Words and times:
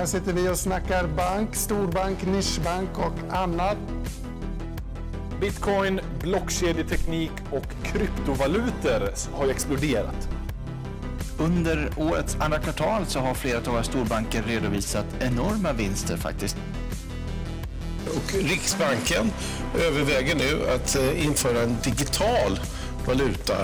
Här 0.00 0.06
sitter 0.06 0.32
vi 0.32 0.48
och 0.48 0.56
snackar 0.56 1.06
bank, 1.06 1.54
storbank, 1.54 2.26
nischbank 2.26 2.98
och 2.98 3.34
annat. 3.36 3.76
Bitcoin, 5.40 6.00
blockkedjeteknik 6.22 7.30
och 7.50 7.66
kryptovalutor 7.82 9.12
har 9.32 9.44
ju 9.44 9.50
exploderat. 9.50 10.28
Under 11.38 11.90
årets 11.96 12.36
andra 12.40 12.58
kvartal 12.58 13.06
så 13.06 13.18
har 13.20 13.34
flera 13.34 13.58
av 13.58 13.64
våra 13.64 13.82
storbanker 13.82 14.42
redovisat 14.42 15.06
enorma 15.18 15.72
vinster 15.72 16.16
faktiskt. 16.16 16.56
Och 18.06 18.34
Riksbanken 18.34 19.30
överväger 19.80 20.34
nu 20.34 20.70
att 20.74 20.96
eh, 20.96 21.26
införa 21.26 21.62
en 21.62 21.76
digital 21.84 22.60
valuta. 23.06 23.56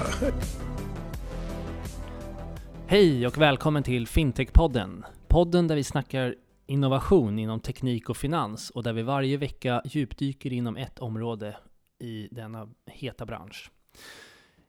Hej 2.87 3.27
och 3.27 3.39
välkommen 3.39 3.83
till 3.83 4.07
Fintech-podden. 4.07 5.16
Podden 5.37 5.67
där 5.67 5.77
vi 5.77 5.85
snackar 5.85 6.35
innovation 6.67 7.39
inom 7.39 7.61
teknik 7.61 8.11
och 8.11 8.17
finans 8.17 8.71
och 8.71 8.83
där 8.83 8.93
vi 8.93 9.03
varje 9.03 9.37
vecka 9.37 9.83
djupdyker 9.85 10.53
inom 10.53 10.77
ett 10.77 10.99
område 10.99 11.57
i 11.99 12.29
denna 12.31 12.69
heta 12.87 13.27
bransch. 13.27 13.71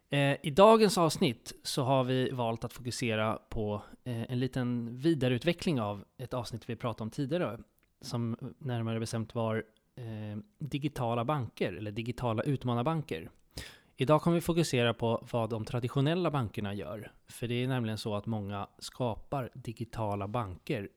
Eh, 0.10 0.38
I 0.44 0.52
dagens 0.56 0.98
avsnitt 0.98 1.54
så 1.64 1.84
har 1.84 2.04
vi 2.04 2.30
valt 2.30 2.64
att 2.64 2.74
fokusera 2.74 3.40
på 3.50 3.82
eh, 4.04 4.32
en 4.32 4.40
liten 4.40 4.98
vidareutveckling 4.98 5.82
av 5.82 6.04
ett 6.18 6.34
avsnitt 6.34 6.70
vi 6.70 6.76
pratade 6.76 7.04
om 7.04 7.10
tidigare, 7.10 7.60
som 8.02 8.38
närmare 8.58 9.00
bestämt 9.00 9.36
var 9.36 9.64
eh, 9.96 10.40
digitala 10.60 11.26
banker, 11.26 11.74
eller 11.74 11.92
digitala 11.92 12.44
utmanarbanker. 12.44 13.30
Idag 14.00 14.22
kommer 14.22 14.36
vi 14.36 14.42
fokusera 14.42 14.94
på 14.94 15.28
vad 15.32 15.50
de 15.50 15.66
traditionella 15.66 16.32
bankerna 16.32 16.74
gör. 16.74 17.12
För 17.28 17.48
det 17.48 17.64
är 17.64 17.68
nämligen 17.68 17.98
så 17.98 18.16
att 18.16 18.26
många 18.26 18.68
skapar 18.80 19.50
digitala 19.54 20.28
banker. 20.28 20.90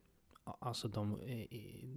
Alltså 0.59 0.89
de, 0.89 1.19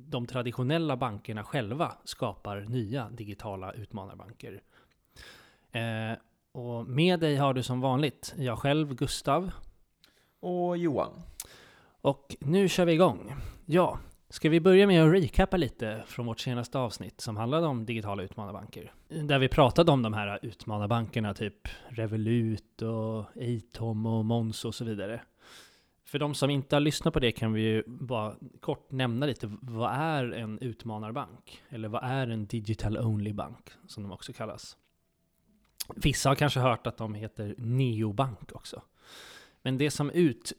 de 0.07 0.27
traditionella 0.27 0.97
bankerna 0.97 1.43
själva 1.43 1.97
skapar 2.03 2.61
nya 2.61 3.09
digitala 3.09 3.71
utmanarbanker. 3.71 4.61
Eh, 5.71 6.17
och 6.51 6.87
med 6.87 7.19
dig 7.19 7.35
har 7.35 7.53
du 7.53 7.63
som 7.63 7.81
vanligt 7.81 8.33
jag 8.37 8.59
själv, 8.59 8.95
Gustav. 8.95 9.51
Och 10.39 10.77
Johan. 10.77 11.21
Och 12.01 12.35
nu 12.39 12.69
kör 12.69 12.85
vi 12.85 12.93
igång. 12.93 13.35
Ja, 13.65 13.99
Ska 14.33 14.49
vi 14.49 14.59
börja 14.59 14.87
med 14.87 15.03
att 15.03 15.13
recappa 15.13 15.57
lite 15.57 16.03
från 16.07 16.25
vårt 16.25 16.39
senaste 16.39 16.79
avsnitt 16.79 17.21
som 17.21 17.37
handlade 17.37 17.67
om 17.67 17.85
digitala 17.85 18.23
utmanarbanker? 18.23 18.93
Där 19.07 19.39
vi 19.39 19.47
pratade 19.47 19.91
om 19.91 20.01
de 20.01 20.13
här 20.13 20.39
utmanarbankerna, 20.41 21.33
typ 21.33 21.67
Revolut 21.87 22.81
och 22.81 23.25
Atom 23.35 24.05
och 24.05 24.25
Mons 24.25 24.65
och 24.65 24.75
så 24.75 24.85
vidare. 24.85 25.21
För 26.05 26.19
de 26.19 26.33
som 26.33 26.49
inte 26.49 26.75
har 26.75 26.79
lyssnat 26.79 27.13
på 27.13 27.19
det 27.19 27.31
kan 27.31 27.53
vi 27.53 27.61
ju 27.61 27.83
bara 27.87 28.35
kort 28.59 28.91
nämna 28.91 29.25
lite. 29.25 29.51
Vad 29.61 29.91
är 29.93 30.31
en 30.31 30.59
utmanarbank? 30.59 31.61
Eller 31.69 31.87
vad 31.87 32.03
är 32.03 32.27
en 32.27 32.45
digital 32.45 32.97
only 32.97 33.33
bank, 33.33 33.69
som 33.87 34.03
de 34.03 34.11
också 34.11 34.33
kallas? 34.33 34.77
Vissa 35.95 36.29
har 36.29 36.35
kanske 36.35 36.59
hört 36.59 36.87
att 36.87 36.97
de 36.97 37.13
heter 37.13 37.55
neobank 37.57 38.51
också. 38.51 38.81
Men 39.63 39.77
det 39.77 39.91
som 39.91 40.09
utmärker 40.09 40.53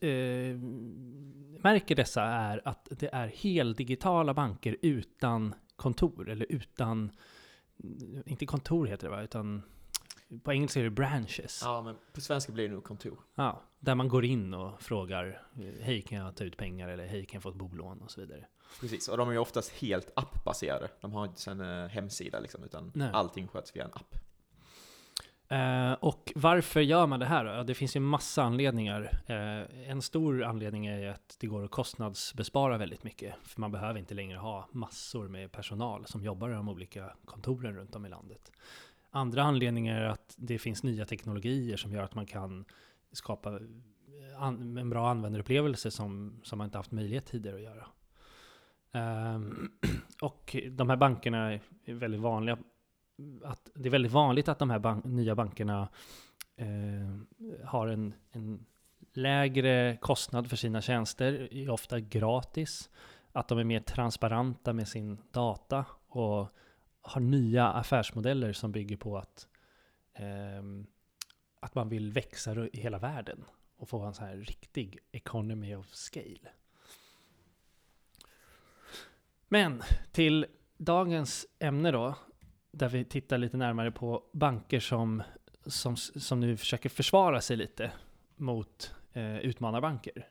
eh, 1.95 1.97
dessa 1.97 2.23
är 2.23 2.69
att 2.69 2.89
det 2.91 3.15
är 3.15 3.27
heldigitala 3.27 4.35
banker 4.35 4.77
utan 4.83 5.55
kontor, 5.77 6.29
eller 6.29 6.47
utan, 6.49 7.11
inte 8.27 8.47
kontor 8.47 8.87
heter 8.87 9.09
det 9.09 9.17
va, 9.17 9.23
utan 9.23 9.63
på 10.43 10.53
engelska 10.53 10.81
är 10.81 10.85
det 10.85 10.91
branches. 10.91 11.61
Ja, 11.65 11.83
men 11.83 11.97
på 12.13 12.21
svenska 12.21 12.53
blir 12.53 12.69
det 12.69 12.75
nog 12.75 12.85
kontor. 12.85 13.19
Ja, 13.35 13.63
där 13.81 13.95
man 13.95 14.09
går 14.09 14.25
in 14.25 14.55
och 14.55 14.83
frågar 14.83 15.43
hej 15.81 16.03
kan 16.03 16.19
jag 16.19 16.37
ta 16.37 16.45
ut 16.45 16.57
pengar 16.57 16.89
eller 16.89 17.07
hej 17.07 17.27
kan 17.27 17.37
jag 17.37 17.43
få 17.43 17.49
ett 17.49 17.55
bolån 17.55 18.03
och 18.03 18.11
så 18.11 18.21
vidare. 18.21 18.47
Precis, 18.81 19.09
och 19.09 19.17
de 19.17 19.29
är 19.29 19.33
ju 19.33 19.39
oftast 19.39 19.71
helt 19.71 20.13
appbaserade. 20.17 20.89
De 21.01 21.13
har 21.13 21.25
inte 21.25 21.51
en 21.51 21.61
eh, 21.61 21.89
hemsida 21.89 22.41
liksom, 22.41 22.65
utan 22.65 22.93
Nej. 22.95 23.11
allting 23.13 23.49
sköts 23.49 23.77
via 23.77 23.85
en 23.85 23.93
app. 23.93 24.15
Eh, 25.55 25.93
och 25.93 26.33
varför 26.35 26.81
gör 26.81 27.07
man 27.07 27.21
det 27.21 27.27
här? 27.27 27.45
då? 27.45 27.63
det 27.63 27.75
finns 27.75 27.97
ju 27.97 28.01
massa 28.01 28.43
anledningar. 28.43 29.21
Eh, 29.27 29.91
en 29.91 30.03
stor 30.03 30.43
anledning 30.43 30.87
är 30.87 30.99
ju 30.99 31.09
att 31.09 31.37
det 31.41 31.47
går 31.47 31.65
att 31.65 31.71
kostnadsbespara 31.71 32.79
väldigt 32.79 33.05
mycket. 33.05 33.35
För 33.43 33.61
man 33.61 33.73
behöver 33.73 33.99
inte 33.99 34.15
längre 34.15 34.39
ha 34.39 34.69
massor 34.73 35.29
med 35.29 35.53
personal 35.53 36.07
som 36.07 36.25
jobbar 36.25 36.51
i 36.51 36.53
de 36.53 36.69
olika 36.69 37.17
kontoren 37.25 37.77
runt 37.77 37.97
om 37.97 38.07
i 38.07 38.09
landet. 38.09 38.53
Andra 39.11 39.43
anledningar 39.43 40.01
är 40.01 40.09
att 40.09 40.35
det 40.39 40.59
finns 40.59 40.83
nya 40.83 41.05
teknologier 41.05 41.77
som 41.77 41.93
gör 41.93 42.03
att 42.03 42.15
man 42.15 42.27
kan 42.27 42.65
skapa 43.13 43.51
eh, 43.51 44.43
an 44.43 44.77
en 44.77 44.91
bra 44.91 45.11
användarupplevelse 45.11 45.91
som, 45.91 46.41
som 46.43 46.59
man 46.59 46.65
inte 46.65 46.79
haft 46.79 46.93
möjlighet 46.93 47.27
tidigare 47.27 47.57
att 47.57 47.63
göra. 47.63 47.87
Uh, 48.97 49.41
och 50.23 50.57
de 50.71 50.91
här 50.91 50.97
bankerna 50.97 51.53
är 51.85 51.95
väldigt 51.95 52.21
vanliga 52.21 52.59
att 53.45 53.71
det 53.75 53.89
är 53.89 53.91
väldigt 53.91 54.13
vanligt 54.13 54.49
att 54.49 54.59
de 54.59 54.71
här 54.71 54.79
bank 54.79 55.05
nya 55.05 55.35
bankerna 55.35 55.89
eh, 56.57 57.67
har 57.67 57.87
en, 57.87 58.15
en, 58.33 58.67
lägre 59.17 59.97
kostnad 60.01 60.51
för 60.51 60.57
sina 60.57 60.81
tjänster, 60.81 61.53
är 61.53 61.71
ofta 61.71 62.01
gratis, 62.01 62.91
att 63.33 63.49
de 63.49 63.59
är 63.59 63.65
mer 63.65 63.81
transparenta 63.81 64.73
med 64.73 64.89
sin 64.89 65.19
data 65.31 65.85
och 66.09 66.49
har 67.01 67.21
nya 67.21 67.69
affärsmodeller 67.69 68.53
som 68.53 68.73
bygger 68.73 68.97
på 68.97 69.19
att, 69.19 69.49
eh, 70.15 70.63
att 71.61 71.75
man 71.75 71.89
vill 71.89 72.13
växa 72.13 72.67
i 72.67 72.81
hela 72.81 72.99
världen 72.99 73.45
och 73.77 73.89
få 73.89 74.03
en 74.03 74.15
sån 74.15 74.27
här 74.27 74.37
riktig 74.37 74.99
economy 75.13 75.75
of 75.75 75.95
scale. 75.95 76.49
Men 79.49 79.83
till 80.13 80.47
dagens 80.77 81.47
ämne 81.59 81.91
då, 81.91 82.15
där 82.75 82.89
vi 82.89 83.05
tittar 83.05 83.39
lite 83.39 83.57
närmare 83.57 83.91
på 83.91 84.23
banker 84.33 84.81
som, 84.81 85.23
som, 85.67 85.97
som 85.97 86.41
nu 86.41 86.57
försöker 86.57 86.89
försvara 86.89 87.41
sig 87.41 87.57
lite 87.57 87.93
mot 88.37 88.95
eh, 89.13 89.39
utmanarbanker. 89.39 90.29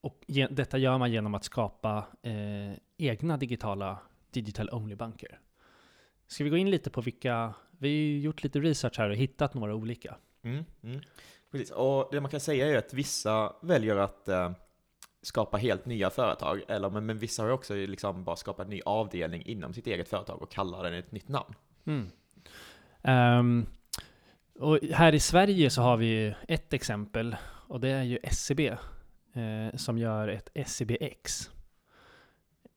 Och 0.00 0.24
ge, 0.26 0.46
detta 0.46 0.78
gör 0.78 0.98
man 0.98 1.12
genom 1.12 1.34
att 1.34 1.44
skapa 1.44 2.06
eh, 2.22 2.72
egna 2.96 3.36
digitala 3.36 3.98
digital 4.30 4.70
only-banker. 4.72 5.40
Ska 6.26 6.44
vi 6.44 6.50
gå 6.50 6.56
in 6.56 6.70
lite 6.70 6.90
på 6.90 7.00
vilka, 7.00 7.54
vi 7.70 7.88
har 7.88 7.94
ju 7.94 8.20
gjort 8.20 8.42
lite 8.42 8.60
research 8.60 8.98
här 8.98 9.10
och 9.10 9.16
hittat 9.16 9.54
några 9.54 9.74
olika. 9.74 10.16
Mm, 10.42 10.64
mm. 10.82 11.00
Precis, 11.50 11.70
och 11.70 12.08
det 12.10 12.20
man 12.20 12.30
kan 12.30 12.40
säga 12.40 12.66
är 12.66 12.78
att 12.78 12.94
vissa 12.94 13.56
väljer 13.62 13.96
att 13.96 14.28
eh, 14.28 14.52
skapa 15.26 15.56
helt 15.56 15.86
nya 15.86 16.10
företag, 16.10 16.62
eller, 16.68 16.90
men, 16.90 17.06
men 17.06 17.18
vissa 17.18 17.42
har 17.42 17.50
också 17.50 17.74
liksom 17.74 18.24
bara 18.24 18.36
skapat 18.36 18.64
en 18.64 18.70
ny 18.70 18.80
avdelning 18.84 19.42
inom 19.46 19.74
sitt 19.74 19.86
eget 19.86 20.08
företag 20.08 20.42
och 20.42 20.50
kallar 20.50 20.82
den 20.82 20.94
ett 20.94 21.12
nytt 21.12 21.28
namn. 21.28 21.54
Mm. 21.86 22.10
Um, 23.38 23.66
och 24.58 24.78
här 24.92 25.14
i 25.14 25.20
Sverige 25.20 25.70
så 25.70 25.82
har 25.82 25.96
vi 25.96 26.34
ett 26.48 26.72
exempel, 26.72 27.36
och 27.68 27.80
det 27.80 27.88
är 27.88 28.02
ju 28.02 28.18
SCB, 28.22 28.68
eh, 29.32 29.76
som 29.76 29.98
gör 29.98 30.28
ett 30.28 30.48
SCBX. 30.54 31.50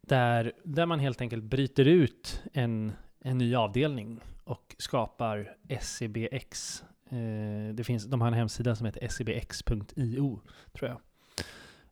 Där, 0.01 0.53
där 0.63 0.85
man 0.85 0.99
helt 0.99 1.21
enkelt 1.21 1.43
bryter 1.43 1.85
ut 1.85 2.43
en, 2.53 2.93
en 3.19 3.37
ny 3.37 3.55
avdelning 3.55 4.19
och 4.43 4.75
skapar 4.77 5.55
SCBX. 5.67 6.83
Eh, 7.09 7.73
det 7.73 7.83
finns, 7.83 8.05
de 8.05 8.21
har 8.21 8.27
en 8.27 8.33
hemsida 8.33 8.75
som 8.75 8.85
heter 8.85 9.07
scbx.io, 9.07 10.39
tror 10.73 10.89
jag. 10.89 10.99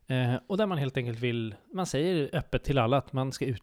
Eh, 0.08 0.34
och 0.46 0.56
där 0.56 0.66
man 0.66 0.78
helt 0.78 0.96
enkelt 0.96 1.18
vill, 1.18 1.54
man 1.72 1.86
säger 1.86 2.30
öppet 2.32 2.64
till 2.64 2.78
alla 2.78 2.96
att 2.96 3.12
man 3.12 3.32
ska 3.32 3.44
ut, 3.44 3.62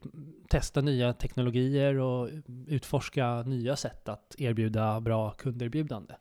testa 0.49 0.81
nya 0.81 1.13
teknologier 1.13 1.99
och 1.99 2.29
utforska 2.67 3.41
nya 3.41 3.75
sätt 3.75 4.09
att 4.09 4.35
erbjuda 4.37 5.01
bra 5.01 5.31
kunderbjudande. 5.31 6.13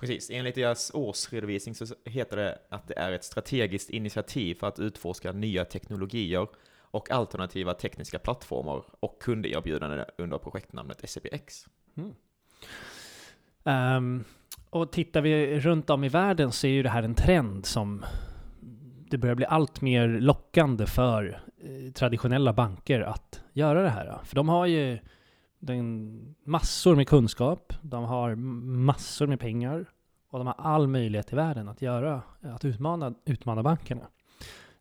Precis, 0.00 0.30
enligt 0.30 0.54
deras 0.54 0.90
årsredovisning 0.94 1.74
så 1.74 1.86
heter 2.04 2.36
det 2.36 2.58
att 2.68 2.88
det 2.88 2.98
är 2.98 3.12
ett 3.12 3.24
strategiskt 3.24 3.90
initiativ 3.90 4.54
för 4.54 4.66
att 4.66 4.78
utforska 4.78 5.32
nya 5.32 5.64
teknologier 5.64 6.48
och 6.78 7.10
alternativa 7.10 7.74
tekniska 7.74 8.18
plattformar 8.18 8.84
och 9.00 9.22
kunderbjudanden 9.22 10.04
under 10.18 10.38
projektnamnet 10.38 11.10
SCPX. 11.10 11.66
Mm. 11.96 12.14
Um, 13.96 14.24
och 14.70 14.92
tittar 14.92 15.20
vi 15.20 15.60
runt 15.60 15.90
om 15.90 16.04
i 16.04 16.08
världen 16.08 16.52
så 16.52 16.66
är 16.66 16.70
ju 16.70 16.82
det 16.82 16.88
här 16.88 17.02
en 17.02 17.14
trend 17.14 17.66
som 17.66 18.04
det 19.10 19.18
börjar 19.18 19.34
bli 19.34 19.46
allt 19.46 19.80
mer 19.80 20.08
lockande 20.08 20.86
för 20.86 21.40
eh, 21.60 21.92
traditionella 21.92 22.52
banker 22.52 23.00
att 23.00 23.42
göra 23.52 23.82
det 23.82 23.90
här. 23.90 24.18
För 24.24 24.36
de 24.36 24.48
har 24.48 24.66
ju 24.66 24.98
den, 25.58 26.34
massor 26.44 26.96
med 26.96 27.08
kunskap, 27.08 27.72
de 27.82 28.04
har 28.04 28.34
massor 28.34 29.26
med 29.26 29.40
pengar 29.40 29.86
och 30.30 30.38
de 30.38 30.46
har 30.46 30.54
all 30.58 30.88
möjlighet 30.88 31.32
i 31.32 31.36
världen 31.36 31.68
att 31.68 31.82
göra, 31.82 32.22
att 32.40 32.64
utmana, 32.64 33.14
utmana 33.24 33.62
bankerna. 33.62 34.08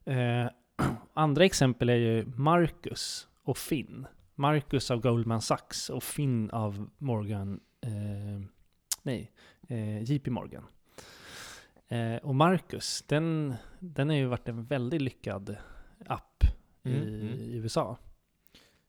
Eh, 0.05 0.49
andra 1.13 1.45
exempel 1.45 1.89
är 1.89 1.95
ju 1.95 2.25
Marcus 2.35 3.27
och 3.43 3.57
Finn. 3.57 4.07
Marcus 4.35 4.91
av 4.91 5.01
Goldman 5.01 5.41
Sachs 5.41 5.89
och 5.89 6.03
Finn 6.03 6.49
av 6.49 6.89
Morgan, 6.97 7.59
eh, 7.81 8.47
nej, 9.03 9.31
eh, 9.67 10.03
JP 10.03 10.31
Morgan. 10.31 10.63
Eh, 11.87 12.15
och 12.15 12.35
Marcus, 12.35 13.03
den, 13.07 13.55
den 13.79 14.09
har 14.09 14.15
ju 14.15 14.25
varit 14.25 14.49
en 14.49 14.65
väldigt 14.65 15.01
lyckad 15.01 15.57
app 16.05 16.43
Mm, 16.85 17.03
i, 17.03 17.21
mm. 17.21 17.33
i 17.33 17.55
USA. 17.55 17.97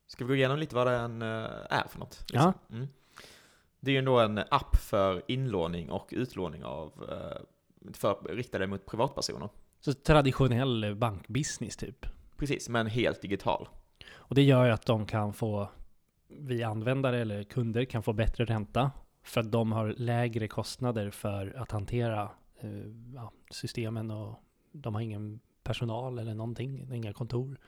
Ska 0.06 0.24
vi 0.24 0.28
gå 0.28 0.34
igenom 0.34 0.58
lite 0.58 0.74
vad 0.74 0.86
den 0.86 1.22
eh, 1.22 1.48
är 1.70 1.88
för 1.88 1.98
något? 1.98 2.24
Ja. 2.32 2.52
Mm. 2.70 2.88
Det 3.80 3.90
är 3.90 3.92
ju 3.92 3.98
ändå 3.98 4.20
en 4.20 4.38
app 4.38 4.76
för 4.76 5.22
inlåning 5.28 5.90
och 5.90 6.08
utlåning 6.12 6.64
av, 6.64 6.92
eh, 7.10 7.92
för, 7.92 8.34
riktade 8.34 8.66
mot 8.66 8.86
privatpersoner. 8.86 9.48
Så 9.80 9.92
traditionell 9.92 10.94
bankbusiness 10.94 11.76
typ. 11.76 12.06
Precis, 12.36 12.68
men 12.68 12.86
helt 12.86 13.22
digital. 13.22 13.68
Och 14.12 14.34
det 14.34 14.42
gör 14.42 14.64
ju 14.64 14.70
att 14.70 14.86
de 14.86 15.06
kan 15.06 15.32
få, 15.32 15.68
vi 16.28 16.62
användare 16.62 17.20
eller 17.20 17.42
kunder 17.42 17.84
kan 17.84 18.02
få 18.02 18.12
bättre 18.12 18.44
ränta 18.44 18.90
för 19.22 19.40
att 19.40 19.52
de 19.52 19.72
har 19.72 19.94
lägre 19.96 20.48
kostnader 20.48 21.10
för 21.10 21.56
att 21.56 21.70
hantera 21.70 22.30
Eh, 22.60 22.70
ja, 23.14 23.32
systemen 23.50 24.10
och 24.10 24.42
de 24.72 24.94
har 24.94 25.02
ingen 25.02 25.40
personal 25.62 26.18
eller 26.18 26.34
någonting, 26.34 26.94
inga 26.94 27.12
kontor. 27.12 27.58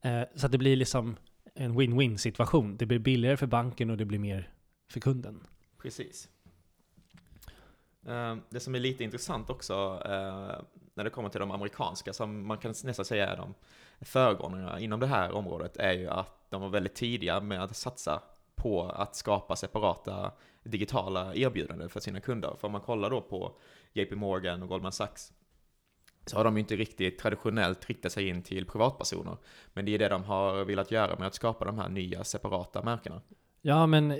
Eh, 0.00 0.22
så 0.34 0.46
att 0.46 0.52
det 0.52 0.58
blir 0.58 0.76
liksom 0.76 1.16
en 1.54 1.80
win-win 1.80 2.16
situation. 2.16 2.76
Det 2.76 2.86
blir 2.86 2.98
billigare 2.98 3.36
för 3.36 3.46
banken 3.46 3.90
och 3.90 3.96
det 3.96 4.04
blir 4.04 4.18
mer 4.18 4.52
för 4.90 5.00
kunden. 5.00 5.46
Precis. 5.82 6.28
Eh, 8.06 8.36
Det 8.50 8.60
som 8.60 8.74
är 8.74 8.78
lite 8.80 9.04
intressant 9.04 9.50
också 9.50 10.02
eh, 10.04 10.64
när 10.94 11.04
det 11.04 11.10
kommer 11.10 11.28
till 11.28 11.40
de 11.40 11.50
amerikanska, 11.50 12.12
som 12.12 12.46
man 12.46 12.58
kan 12.58 12.74
nästan 12.84 13.04
säga 13.04 13.28
är 13.28 13.36
de 13.36 13.54
föregångarna 14.00 14.80
inom 14.80 15.00
det 15.00 15.06
här 15.06 15.32
området, 15.32 15.76
är 15.76 15.92
ju 15.92 16.08
att 16.08 16.50
de 16.50 16.62
var 16.62 16.68
väldigt 16.68 16.94
tidiga 16.94 17.40
med 17.40 17.62
att 17.62 17.76
satsa 17.76 18.22
på 18.54 18.82
att 18.82 19.16
skapa 19.16 19.56
separata 19.56 20.32
digitala 20.70 21.34
erbjudanden 21.34 21.88
för 21.88 22.00
sina 22.00 22.20
kunder. 22.20 22.54
För 22.60 22.68
om 22.68 22.72
man 22.72 22.80
kollar 22.80 23.10
då 23.10 23.20
på 23.20 23.58
JP 23.92 24.14
Morgan 24.16 24.62
och 24.62 24.68
Goldman 24.68 24.92
Sachs 24.92 25.32
så 26.26 26.36
har 26.36 26.44
de 26.44 26.56
ju 26.56 26.60
inte 26.60 26.76
riktigt 26.76 27.18
traditionellt 27.18 27.86
riktat 27.86 28.12
sig 28.12 28.28
in 28.28 28.42
till 28.42 28.66
privatpersoner. 28.66 29.36
Men 29.74 29.84
det 29.84 29.94
är 29.94 29.98
det 29.98 30.08
de 30.08 30.24
har 30.24 30.64
velat 30.64 30.90
göra 30.90 31.18
med 31.18 31.26
att 31.26 31.34
skapa 31.34 31.64
de 31.64 31.78
här 31.78 31.88
nya 31.88 32.24
separata 32.24 32.82
märkena. 32.82 33.20
Ja, 33.62 33.86
men 33.86 34.14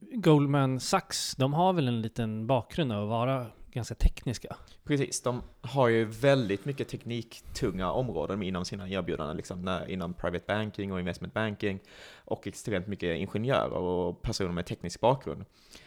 Goldman 0.00 0.80
Sachs, 0.80 1.36
de 1.36 1.52
har 1.52 1.72
väl 1.72 1.88
en 1.88 2.02
liten 2.02 2.46
bakgrund 2.46 2.92
av 2.92 3.02
att 3.02 3.08
vara 3.08 3.46
ganska 3.74 3.94
tekniska. 3.94 4.56
Precis, 4.84 5.22
de 5.22 5.42
har 5.60 5.88
ju 5.88 6.04
väldigt 6.04 6.64
mycket 6.64 6.88
tekniktunga 6.88 7.92
områden 7.92 8.42
inom 8.42 8.64
sina 8.64 8.88
erbjudanden, 8.88 9.36
liksom 9.36 9.62
när, 9.62 9.90
inom 9.90 10.14
private 10.14 10.44
banking 10.46 10.92
och 10.92 11.00
investment 11.00 11.34
banking 11.34 11.80
och 12.24 12.46
extremt 12.46 12.86
mycket 12.86 13.16
ingenjörer 13.16 13.72
och 13.72 14.22
personer 14.22 14.52
med 14.52 14.66
teknisk 14.66 15.00
bakgrund. 15.00 15.44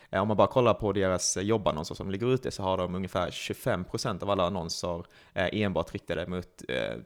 Eh, 0.09 0.21
om 0.21 0.27
man 0.27 0.37
bara 0.37 0.47
kollar 0.47 0.73
på 0.73 0.93
deras 0.93 1.37
jobbannonser 1.37 1.95
som 1.95 2.11
ligger 2.11 2.33
ute 2.33 2.51
så 2.51 2.63
har 2.63 2.77
de 2.77 2.95
ungefär 2.95 3.29
25% 3.29 4.23
av 4.23 4.29
alla 4.29 4.43
annonser 4.43 5.05
eh, 5.33 5.61
enbart 5.61 5.93
riktade 5.93 6.27
mot 6.27 6.63
eh, 6.67 6.97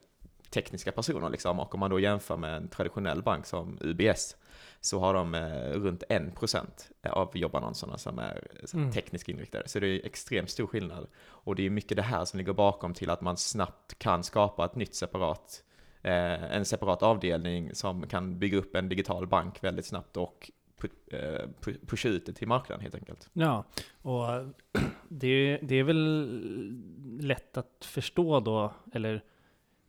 tekniska 0.50 0.92
personer 0.92 1.30
liksom. 1.30 1.60
Och 1.60 1.74
om 1.74 1.80
man 1.80 1.90
då 1.90 2.00
jämför 2.00 2.38
med 2.38 2.58
en 2.58 2.68
traditionell 2.68 3.24
bank 3.24 3.46
som 3.46 3.78
UBS 3.82 4.36
så 4.82 5.00
har 5.00 5.14
de 5.14 5.36
eh, 5.36 5.72
runt 5.72 6.04
1% 6.10 6.66
av 7.10 7.38
jobbannonserna 7.38 7.98
som 7.98 8.20
är 8.20 8.48
eh, 8.64 8.80
Mm. 8.80 8.92
tekniskt 8.92 9.30
inriktade. 9.30 9.68
Så 9.68 9.80
det 9.80 9.88
är 9.88 10.06
extremt 10.06 10.50
stor 10.50 10.68
skillnad. 10.68 11.08
Och 11.24 11.56
det 11.56 11.66
är 11.66 11.70
mycket 11.70 11.98
det 11.98 12.04
här 12.04 12.26
som 12.26 12.38
ligger 12.38 12.54
bakom 12.54 12.94
till 12.94 13.10
att 13.10 13.22
man 13.22 13.38
snabbt 13.38 14.00
kan 14.00 14.24
skapa 14.24 14.66
ett 14.66 14.76
nytt 14.76 14.96
separat, 14.96 15.64
eh, 16.02 16.44
en 16.56 16.66
separat 16.66 17.04
avdelning 17.04 17.76
som 17.76 18.08
kan 18.08 18.40
bygga 18.40 18.58
upp 18.58 18.76
en 18.76 18.90
digital 18.90 19.28
bank 19.28 19.64
väldigt 19.64 19.86
snabbt 19.86 20.18
och 20.18 20.52
pu- 20.80 21.14
eh, 21.16 21.48
pu- 21.62 21.86
pusha 21.88 22.10
ut 22.10 22.26
det 22.26 22.34
till 22.34 22.48
marknaden 22.48 22.82
helt 22.82 22.96
enkelt. 22.96 23.30
Ja, 23.34 23.64
och 24.02 24.26
det, 25.10 25.60
det 25.62 25.76
är 25.76 25.84
väl 25.84 27.18
lätt 27.22 27.58
att 27.58 27.86
förstå 27.86 28.40
då, 28.40 28.74
eller 28.94 29.12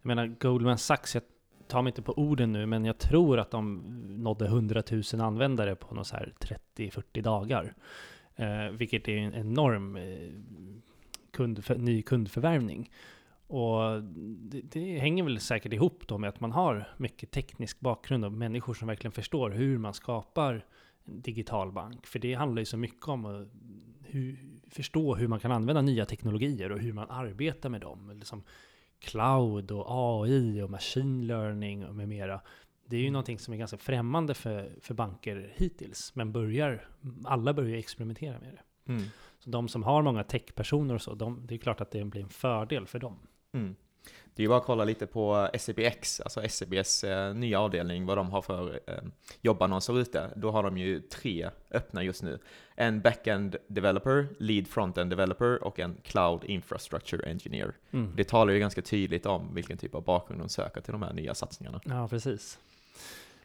jag 0.03 0.07
menar 0.07 0.27
Goldman 0.27 0.79
Sachs, 0.79 1.15
jag 1.15 1.23
tar 1.73 1.83
mig 1.83 1.91
inte 1.91 2.03
på 2.03 2.19
orden 2.19 2.53
nu, 2.53 2.67
men 2.67 2.85
jag 2.85 2.99
tror 2.99 3.39
att 3.39 3.51
de 3.51 3.83
nådde 4.09 4.47
100 4.47 4.83
000 4.91 5.21
användare 5.21 5.75
på 5.75 5.95
något 5.95 6.07
så 6.07 6.17
här 6.17 6.33
30-40 6.77 7.23
dagar. 7.23 7.75
Eh, 8.37 8.69
vilket 8.73 9.09
är 9.09 9.17
en 9.17 9.35
enorm 9.35 9.97
eh, 9.97 10.31
kundför, 11.31 11.79
ny 11.79 12.03
kundförvärvning. 12.03 12.91
Och 13.47 14.03
det, 14.23 14.61
det 14.61 14.99
hänger 14.99 15.25
väl 15.25 15.41
säkert 15.41 15.73
ihop 15.73 16.03
då 16.07 16.19
med 16.19 16.29
att 16.29 16.41
man 16.41 16.53
har 16.53 16.89
mycket 16.97 17.31
teknisk 17.31 17.81
bakgrund 17.81 18.25
och 18.25 18.33
människor 18.33 18.75
som 18.75 18.89
verkligen 18.89 19.13
förstår 19.13 19.51
hur 19.51 19.79
man 19.79 19.95
skapar 19.95 20.65
en 21.05 21.21
digital 21.21 21.73
bank. 21.73 22.07
För 22.07 22.19
det 22.19 22.35
handlar 22.35 22.61
ju 22.61 22.67
så 22.67 22.77
mycket 22.77 23.09
om 23.09 23.25
att 23.25 23.49
hur, 24.01 24.39
förstå 24.71 25.15
hur 25.15 25.29
man 25.29 25.41
kan 25.41 25.53
använda 25.53 25.83
nya 25.83 26.07
teknologier 26.07 26.73
och 26.73 26.79
hur 26.79 26.93
man 26.93 27.11
arbetar 27.11 27.69
med 27.69 27.81
dem. 27.81 28.13
Liksom 28.19 28.43
cloud 29.03 29.71
och 29.71 29.87
AI 29.89 30.63
och 30.63 30.71
machine 30.71 31.27
learning 31.27 31.87
och 31.87 31.95
med 31.95 32.09
mera. 32.09 32.41
Det 32.87 32.97
är 32.97 33.01
ju 33.01 33.11
någonting 33.11 33.39
som 33.39 33.55
är 33.55 33.59
ganska 33.59 33.77
främmande 33.77 34.35
för, 34.35 34.73
för 34.81 34.95
banker 34.95 35.53
hittills, 35.55 36.15
men 36.15 36.33
börjar, 36.33 36.89
alla 37.25 37.55
börjar 37.55 37.79
experimentera 37.79 38.41
med 38.41 38.53
det. 38.53 38.93
Mm. 38.93 39.05
Så 39.39 39.51
de 39.51 39.69
som 39.69 39.83
har 39.83 40.03
många 40.03 40.25
techpersoner 40.25 40.95
och 40.95 41.03
så, 41.03 41.15
de, 41.15 41.47
det 41.47 41.55
är 41.55 41.59
klart 41.59 41.81
att 41.81 41.91
det 41.91 42.05
blir 42.05 42.23
en 42.23 42.29
fördel 42.29 42.87
för 42.87 42.99
dem. 42.99 43.19
Mm. 43.53 43.77
Det 44.35 44.45
är 44.45 44.49
bara 44.49 44.59
att 44.59 44.65
kolla 44.65 44.85
lite 44.85 45.07
på 45.07 45.49
SEBX, 45.59 46.21
alltså 46.21 46.49
SEBs 46.49 47.05
eh, 47.05 47.35
nya 47.35 47.61
avdelning, 47.61 48.07
vad 48.07 48.19
de 48.19 48.31
har 48.31 48.43
för 48.43 48.81
eh, 48.87 48.95
jobbannonser 49.41 50.01
ute. 50.01 50.31
Då 50.37 50.51
har 50.51 50.63
de 50.63 50.79
ju 50.79 51.01
tre 51.01 51.51
öppna 51.71 52.03
just 52.03 52.23
nu. 52.23 52.39
En 52.75 53.01
backend 53.01 53.57
developer, 53.67 54.29
lead 54.39 54.69
frontend 54.69 55.11
developer 55.11 55.65
och 55.65 55.81
en 55.81 55.97
cloud 56.03 56.45
infrastructure 56.45 57.31
engineer. 57.31 57.73
Mm. 57.91 58.13
Det 58.17 58.25
talar 58.25 58.53
ju 58.53 58.59
ganska 58.59 58.83
tydligt 58.83 59.27
om 59.27 59.55
vilken 59.55 59.79
typ 59.79 59.95
av 59.95 60.05
bakgrund 60.05 60.41
de 60.41 60.49
söker 60.49 60.81
till 60.81 60.93
de 60.93 61.03
här 61.03 61.13
nya 61.13 61.35
satsningarna. 61.35 61.81
Ja, 61.85 62.09
precis. 62.09 62.59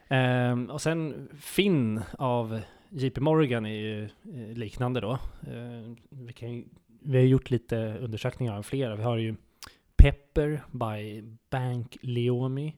Ehm, 0.08 0.70
och 0.70 0.82
sen 0.82 1.28
Finn 1.40 2.00
av 2.18 2.60
JP 2.88 3.20
Morgan 3.20 3.66
är 3.66 3.74
ju 3.74 4.04
eh, 4.04 4.56
liknande 4.56 5.00
då. 5.00 5.18
Ehm, 5.50 5.96
vi, 6.08 6.32
kan, 6.32 6.64
vi 7.00 7.18
har 7.18 7.24
gjort 7.24 7.50
lite 7.50 7.96
undersökningar 8.00 8.56
av 8.56 8.62
flera. 8.62 8.96
Vi 8.96 9.02
har 9.02 9.16
ju 9.16 9.36
Pepper 9.98 10.62
by 10.70 11.22
Bank 11.50 11.96
Leomi. 12.00 12.76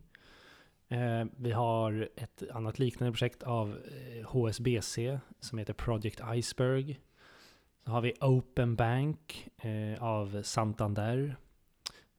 Eh, 0.88 1.24
vi 1.36 1.52
har 1.52 2.08
ett 2.16 2.42
annat 2.50 2.78
liknande 2.78 3.12
projekt 3.12 3.42
av 3.42 3.68
eh, 3.68 4.26
HSBC 4.28 4.98
som 5.40 5.58
heter 5.58 5.72
Project 5.72 6.20
Iceberg. 6.34 7.00
Så 7.84 7.90
har 7.90 8.00
vi 8.00 8.12
Open 8.20 8.76
Bank 8.76 9.48
eh, 9.62 10.02
av 10.02 10.42
Santander. 10.42 11.36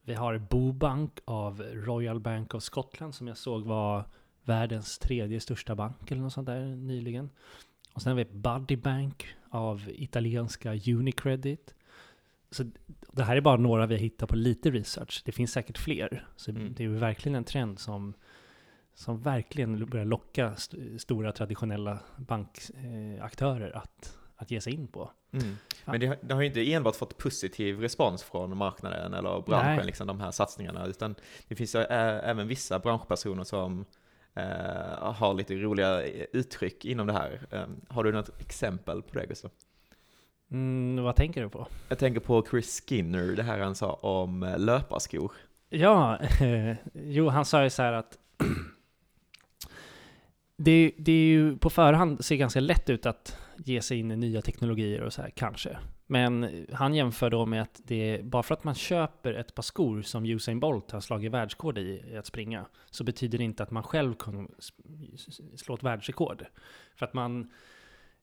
Vi 0.03 0.13
har 0.13 0.37
Bobank 0.37 1.19
av 1.25 1.61
Royal 1.61 2.19
Bank 2.19 2.53
of 2.53 2.63
Scotland 2.63 3.15
som 3.15 3.27
jag 3.27 3.37
såg 3.37 3.65
var 3.65 4.03
världens 4.43 4.99
tredje 4.99 5.39
största 5.39 5.75
bank 5.75 6.11
eller 6.11 6.21
något 6.21 6.33
sånt 6.33 6.47
där 6.47 6.65
nyligen. 6.65 7.29
Och 7.93 8.01
sen 8.01 8.09
har 8.09 8.17
vi 8.17 8.25
Buddy 8.25 8.75
Bank 8.75 9.27
av 9.49 9.89
italienska 9.89 10.73
Unicredit. 10.73 11.75
Så 12.51 12.63
det 13.11 13.23
här 13.23 13.37
är 13.37 13.41
bara 13.41 13.57
några 13.57 13.85
vi 13.85 13.93
har 13.95 13.99
hittat 13.99 14.29
på 14.29 14.35
lite 14.35 14.71
research. 14.71 15.21
Det 15.25 15.31
finns 15.31 15.51
säkert 15.51 15.77
fler. 15.77 16.27
Så 16.35 16.51
Mm. 16.51 16.73
det 16.73 16.83
är 16.83 16.87
ju 16.87 16.95
verkligen 16.97 17.35
en 17.35 17.43
trend 17.43 17.79
som, 17.79 18.13
som 18.93 19.21
verkligen 19.21 19.85
börjar 19.85 20.05
locka 20.05 20.53
st- 20.53 20.99
stora 20.99 21.31
traditionella 21.31 21.99
bankaktörer 22.17 23.77
att, 23.77 24.17
att 24.35 24.51
ge 24.51 24.61
sig 24.61 24.73
in 24.73 24.87
på. 24.87 25.11
Mm. 25.33 25.55
Men 25.85 25.99
det, 25.99 26.07
har- 26.07 26.17
det 26.21 26.33
har 26.33 26.41
ju 26.41 26.47
inte 26.47 26.73
enbart 26.73 26.95
fått 26.95 27.17
positiv 27.17 27.79
respons 27.79 28.23
från 28.23 28.57
marknaden 28.57 29.13
eller 29.13 29.41
branschen, 29.41 29.75
Nej. 29.75 29.85
liksom 29.85 30.07
de 30.07 30.19
här 30.19 30.31
satsningarna, 30.31 30.85
utan 30.85 31.15
det 31.47 31.55
finns 31.55 31.75
även 31.75 32.47
vissa 32.47 32.79
branschpersoner 32.79 33.43
som 33.43 33.85
eh, 34.33 35.13
har 35.13 35.33
lite 35.33 35.55
roliga 35.55 36.01
uttryck 36.33 36.85
inom 36.85 37.07
det 37.07 37.13
här. 37.13 37.47
Eh, 37.51 37.65
har 37.87 38.03
du 38.03 38.11
något 38.11 38.41
exempel 38.41 39.01
på 39.01 39.19
det 39.19 39.25
Gustav? 39.25 39.51
Mm, 40.51 41.03
vad 41.03 41.15
tänker 41.15 41.41
du 41.43 41.49
på? 41.49 41.67
Jag 41.89 41.99
tänker 41.99 42.19
på 42.19 42.45
Chris 42.49 42.83
Skinner, 42.87 43.35
det 43.35 43.43
här 43.43 43.59
han 43.59 43.75
sa 43.75 43.93
om 43.93 44.43
eh, 44.43 44.59
löparskor. 44.59 45.31
Ja, 45.69 46.19
jo, 46.93 47.29
han 47.29 47.45
sa 47.45 47.63
ju 47.63 47.69
så 47.69 47.81
här 47.81 47.93
att 47.93 48.17
det, 50.57 50.91
det 50.97 51.11
är 51.11 51.25
ju 51.25 51.57
på 51.57 51.69
förhand 51.69 52.25
ser 52.25 52.35
ganska 52.35 52.59
lätt 52.59 52.89
ut 52.89 53.05
att 53.05 53.37
ge 53.57 53.81
sig 53.81 53.99
in 53.99 54.11
i 54.11 54.15
nya 54.15 54.41
teknologier 54.41 55.01
och 55.01 55.13
så 55.13 55.21
här, 55.21 55.29
kanske. 55.29 55.77
Men 56.07 56.65
han 56.73 56.93
jämför 56.93 57.29
då 57.29 57.45
med 57.45 57.61
att 57.61 57.81
det, 57.85 58.21
bara 58.23 58.43
för 58.43 58.53
att 58.53 58.63
man 58.63 58.75
köper 58.75 59.33
ett 59.33 59.55
par 59.55 59.63
skor 59.63 60.01
som 60.01 60.25
Usain 60.25 60.59
Bolt 60.59 60.91
har 60.91 60.99
slagit 60.99 61.31
världsrekord 61.31 61.77
i, 61.77 62.15
att 62.17 62.25
springa, 62.25 62.65
så 62.89 63.03
betyder 63.03 63.37
det 63.37 63.43
inte 63.43 63.63
att 63.63 63.71
man 63.71 63.83
själv 63.83 64.15
s- 64.59 65.39
slå 65.55 65.75
ett 65.75 65.83
världsrekord. 65.83 66.45
För 66.95 67.05
att 67.05 67.13
man 67.13 67.49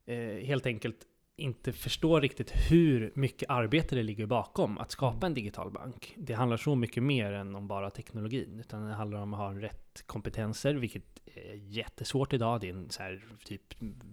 eh, 0.06 0.46
helt 0.46 0.66
enkelt 0.66 0.96
inte 1.38 1.72
förstår 1.72 2.20
riktigt 2.20 2.52
hur 2.70 3.12
mycket 3.14 3.50
arbete 3.50 3.94
det 3.94 4.02
ligger 4.02 4.26
bakom 4.26 4.78
att 4.78 4.90
skapa 4.90 5.26
en 5.26 5.34
digital 5.34 5.70
bank. 5.70 6.14
Det 6.16 6.32
handlar 6.32 6.56
så 6.56 6.74
mycket 6.74 7.02
mer 7.02 7.32
än 7.32 7.54
om 7.54 7.68
bara 7.68 7.90
teknologin, 7.90 8.60
utan 8.60 8.86
det 8.86 8.94
handlar 8.94 9.20
om 9.20 9.34
att 9.34 9.40
ha 9.40 9.60
rätt 9.60 10.02
kompetenser, 10.06 10.74
vilket 10.74 11.02
är 11.24 11.54
jättesvårt 11.54 12.32
idag. 12.32 12.60
Det 12.60 12.68
är 12.68 12.72
en 12.72 12.90
så 12.90 13.02
här, 13.02 13.24
typ 13.44 13.62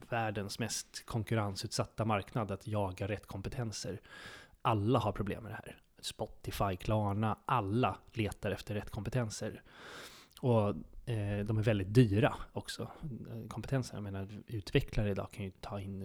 världens 0.10 0.60
mest 0.60 1.06
konkurrensutsatta 1.06 2.06
marknad 2.06 2.52
att 2.52 2.68
jaga 2.68 3.08
rätt 3.08 3.26
kompetenser. 3.26 4.02
Alla 4.62 5.00
har 5.00 5.12
problem 5.12 5.44
med 5.44 5.52
det 5.52 5.56
här. 5.56 5.78
Spotify, 6.00 6.76
Klarna, 6.80 7.38
alla 7.46 7.98
letar 8.14 8.52
efter 8.52 8.76
rätt 8.76 8.90
kompetenser. 8.90 9.62
Och 10.42 10.76
eh, 11.06 11.46
de 11.46 11.58
är 11.58 11.64
väldigt 11.64 11.94
dyra 11.94 12.34
också, 12.54 12.92
kompetensen. 13.50 13.96
Jag 13.96 14.04
menar, 14.04 14.28
utvecklare 14.48 15.12
idag 15.12 15.32
kan 15.32 15.46
ju 15.46 15.52
ta 15.52 15.80
in 15.80 16.02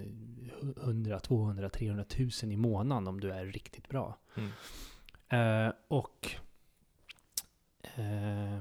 eh, 0.63 0.85
100, 0.85 1.21
200, 1.21 1.69
300 1.69 2.05
tusen 2.05 2.53
i 2.53 2.57
månaden 2.57 3.09
om 3.09 3.21
du 3.21 3.31
är 3.31 3.47
riktigt 3.47 3.89
bra. 3.89 4.19
Mm. 4.35 4.51
Eh, 5.29 5.73
och 5.89 6.31
eh, 7.95 8.61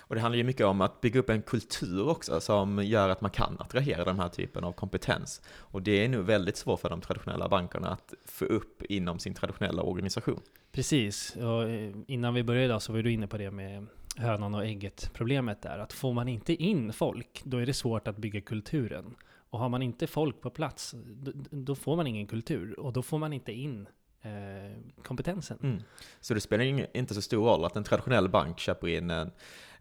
Och 0.00 0.14
det 0.14 0.20
handlar 0.20 0.36
ju 0.36 0.44
mycket 0.44 0.66
om 0.66 0.80
att 0.80 1.00
bygga 1.00 1.20
upp 1.20 1.30
en 1.30 1.42
kultur 1.42 2.08
också 2.08 2.40
som 2.40 2.84
gör 2.84 3.08
att 3.08 3.20
man 3.20 3.30
kan 3.30 3.56
attrahera 3.58 4.04
den 4.04 4.20
här 4.20 4.28
typen 4.28 4.64
av 4.64 4.72
kompetens. 4.72 5.42
Och 5.48 5.82
det 5.82 6.04
är 6.04 6.08
nu 6.08 6.22
väldigt 6.22 6.56
svårt 6.56 6.80
för 6.80 6.90
de 6.90 7.00
traditionella 7.00 7.48
bankerna 7.48 7.88
att 7.88 8.14
få 8.24 8.44
upp 8.44 8.82
inom 8.82 9.18
sin 9.18 9.34
traditionella 9.34 9.82
organisation. 9.82 10.40
Precis, 10.72 11.36
och 11.36 11.68
innan 12.06 12.34
vi 12.34 12.42
började 12.42 12.64
idag 12.64 12.82
så 12.82 12.92
var 12.92 13.02
du 13.02 13.12
inne 13.12 13.26
på 13.26 13.38
det 13.38 13.50
med 13.50 13.86
hönan 14.16 14.54
och 14.54 14.64
ägget 14.64 15.10
problemet 15.14 15.64
är 15.64 15.78
Att 15.78 15.92
får 15.92 16.12
man 16.12 16.28
inte 16.28 16.62
in 16.62 16.92
folk, 16.92 17.42
då 17.44 17.58
är 17.58 17.66
det 17.66 17.74
svårt 17.74 18.08
att 18.08 18.16
bygga 18.16 18.40
kulturen. 18.40 19.16
Och 19.50 19.58
har 19.58 19.68
man 19.68 19.82
inte 19.82 20.06
folk 20.06 20.40
på 20.40 20.50
plats, 20.50 20.94
då, 21.06 21.32
då 21.50 21.74
får 21.74 21.96
man 21.96 22.06
ingen 22.06 22.26
kultur. 22.26 22.80
Och 22.80 22.92
då 22.92 23.02
får 23.02 23.18
man 23.18 23.32
inte 23.32 23.52
in 23.52 23.88
eh, 24.22 25.02
kompetensen. 25.02 25.58
Mm. 25.62 25.82
Så 26.20 26.34
det 26.34 26.40
spelar 26.40 26.96
inte 26.96 27.14
så 27.14 27.22
stor 27.22 27.44
roll 27.44 27.64
att 27.64 27.76
en 27.76 27.84
traditionell 27.84 28.28
bank 28.28 28.58
köper 28.58 28.88
in 28.88 29.10
en, 29.10 29.30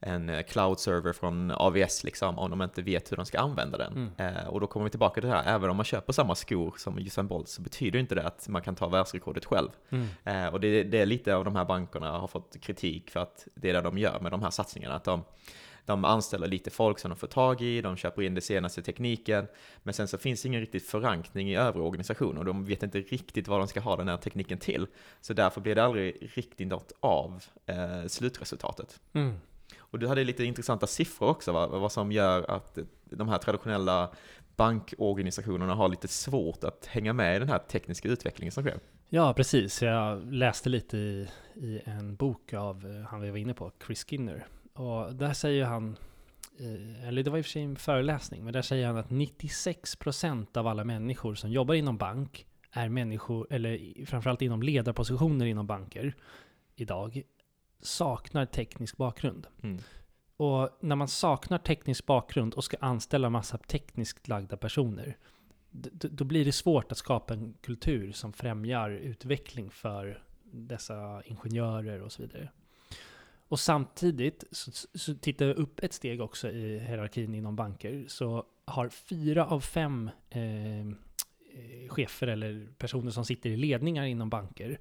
en 0.01 0.29
eh, 0.29 0.43
cloud-server 0.43 1.13
från 1.13 1.51
AVS 1.51 2.03
liksom, 2.03 2.39
om 2.39 2.49
de 2.49 2.61
inte 2.61 2.81
vet 2.81 3.11
hur 3.11 3.17
de 3.17 3.25
ska 3.25 3.39
använda 3.39 3.77
den. 3.77 4.11
Mm. 4.17 4.35
Eh, 4.35 4.47
och 4.47 4.59
då 4.59 4.67
kommer 4.67 4.83
vi 4.83 4.89
tillbaka 4.89 5.21
till 5.21 5.29
det 5.29 5.35
här, 5.35 5.55
även 5.55 5.69
om 5.69 5.75
man 5.75 5.85
köper 5.85 6.13
samma 6.13 6.35
skor 6.35 6.73
som 6.77 6.97
Usain 6.97 7.27
Bolt 7.27 7.49
så 7.49 7.61
betyder 7.61 7.99
inte 7.99 8.15
det 8.15 8.27
att 8.27 8.47
man 8.47 8.61
kan 8.61 8.75
ta 8.75 8.87
världsrekordet 8.87 9.45
själv. 9.45 9.69
Mm. 9.89 10.07
Eh, 10.23 10.53
och 10.53 10.59
det, 10.59 10.83
det 10.83 11.01
är 11.01 11.05
lite 11.05 11.35
av 11.35 11.45
de 11.45 11.55
här 11.55 11.65
bankerna 11.65 12.11
har 12.11 12.27
fått 12.27 12.57
kritik 12.61 13.11
för 13.11 13.19
att 13.19 13.47
det 13.55 13.69
är 13.69 13.73
det 13.73 13.81
de 13.81 13.97
gör 13.97 14.19
med 14.19 14.31
de 14.31 14.41
här 14.41 14.49
satsningarna. 14.49 14.95
Att 14.95 15.03
de, 15.03 15.23
de 15.85 16.05
anställer 16.05 16.47
lite 16.47 16.69
folk 16.69 16.99
som 16.99 17.09
de 17.09 17.15
får 17.15 17.27
tag 17.27 17.61
i, 17.61 17.81
de 17.81 17.97
köper 17.97 18.21
in 18.21 18.33
den 18.33 18.41
senaste 18.41 18.81
tekniken, 18.81 19.47
men 19.83 19.93
sen 19.93 20.07
så 20.07 20.17
finns 20.17 20.45
ingen 20.45 20.61
riktig 20.61 20.85
förankring 20.85 21.49
i 21.49 21.55
övriga 21.55 21.85
organisationer 21.85 22.39
och 22.39 22.45
de 22.45 22.65
vet 22.65 22.83
inte 22.83 22.99
riktigt 22.99 23.47
vad 23.47 23.59
de 23.59 23.67
ska 23.67 23.79
ha 23.79 23.95
den 23.95 24.07
här 24.07 24.17
tekniken 24.17 24.57
till. 24.57 24.87
Så 25.21 25.33
därför 25.33 25.61
blir 25.61 25.75
det 25.75 25.83
aldrig 25.83 26.31
riktigt 26.35 26.67
något 26.67 26.91
av 26.99 27.43
eh, 27.65 28.07
slutresultatet. 28.07 28.99
Mm. 29.13 29.33
Och 29.91 29.99
du 29.99 30.07
hade 30.07 30.23
lite 30.23 30.43
intressanta 30.43 30.87
siffror 30.87 31.29
också, 31.29 31.51
va? 31.51 31.67
vad 31.67 31.91
som 31.91 32.11
gör 32.11 32.51
att 32.51 32.77
de 33.03 33.29
här 33.29 33.37
traditionella 33.37 34.09
bankorganisationerna 34.55 35.75
har 35.75 35.89
lite 35.89 36.07
svårt 36.07 36.63
att 36.63 36.85
hänga 36.85 37.13
med 37.13 37.35
i 37.35 37.39
den 37.39 37.49
här 37.49 37.59
tekniska 37.59 38.09
utvecklingen 38.09 38.51
som 38.51 38.63
sker. 38.63 38.79
Ja, 39.09 39.33
precis. 39.33 39.81
Jag 39.81 40.33
läste 40.33 40.69
lite 40.69 40.97
i, 40.97 41.27
i 41.55 41.81
en 41.85 42.15
bok 42.15 42.53
av 42.53 42.85
eh, 42.85 43.09
han 43.09 43.21
vi 43.21 43.29
var 43.29 43.37
inne 43.37 43.53
på, 43.53 43.71
Chris 43.85 44.05
Skinner. 44.05 44.47
Och 44.73 45.15
där 45.15 45.33
säger 45.33 45.65
han, 45.65 45.97
eh, 46.59 47.07
eller 47.07 47.23
det 47.23 47.29
var 47.29 47.37
i 47.37 47.41
och 47.41 47.45
för 47.45 47.51
sig 47.51 47.61
en 47.61 47.75
föreläsning, 47.75 48.43
men 48.43 48.53
där 48.53 48.61
säger 48.61 48.87
han 48.87 48.97
att 48.97 49.09
96% 49.09 50.57
av 50.57 50.67
alla 50.67 50.83
människor 50.83 51.35
som 51.35 51.51
jobbar 51.51 51.73
inom 51.73 51.97
bank 51.97 52.45
är 52.71 52.89
människor, 52.89 53.47
eller 53.49 54.05
framförallt 54.05 54.41
inom 54.41 54.63
ledarpositioner 54.63 55.45
inom 55.45 55.67
banker 55.67 56.15
idag, 56.75 57.23
saknar 57.81 58.45
teknisk 58.45 58.97
bakgrund. 58.97 59.47
Mm. 59.63 59.77
Och 60.37 60.69
när 60.79 60.95
man 60.95 61.07
saknar 61.07 61.57
teknisk 61.57 62.05
bakgrund 62.05 62.53
och 62.53 62.63
ska 62.63 62.77
anställa 62.79 63.29
massa 63.29 63.57
tekniskt 63.57 64.27
lagda 64.27 64.57
personer, 64.57 65.17
då 65.91 66.23
blir 66.23 66.45
det 66.45 66.51
svårt 66.51 66.91
att 66.91 66.97
skapa 66.97 67.33
en 67.33 67.53
kultur 67.61 68.11
som 68.11 68.33
främjar 68.33 68.89
utveckling 68.89 69.69
för 69.69 70.23
dessa 70.43 71.21
ingenjörer 71.25 72.01
och 72.01 72.11
så 72.11 72.21
vidare. 72.21 72.49
Och 73.47 73.59
samtidigt, 73.59 74.43
så, 74.51 74.71
så 74.93 75.15
tittar 75.15 75.45
jag 75.45 75.57
upp 75.57 75.79
ett 75.79 75.93
steg 75.93 76.21
också 76.21 76.49
i 76.49 76.79
hierarkin 76.79 77.35
inom 77.35 77.55
banker, 77.55 78.05
så 78.07 78.45
har 78.65 78.89
fyra 78.89 79.45
av 79.45 79.59
fem 79.59 80.09
eh, 80.29 80.79
eh, 80.79 81.89
chefer 81.89 82.27
eller 82.27 82.67
personer 82.77 83.11
som 83.11 83.25
sitter 83.25 83.49
i 83.49 83.57
ledningar 83.57 84.03
inom 84.03 84.29
banker 84.29 84.79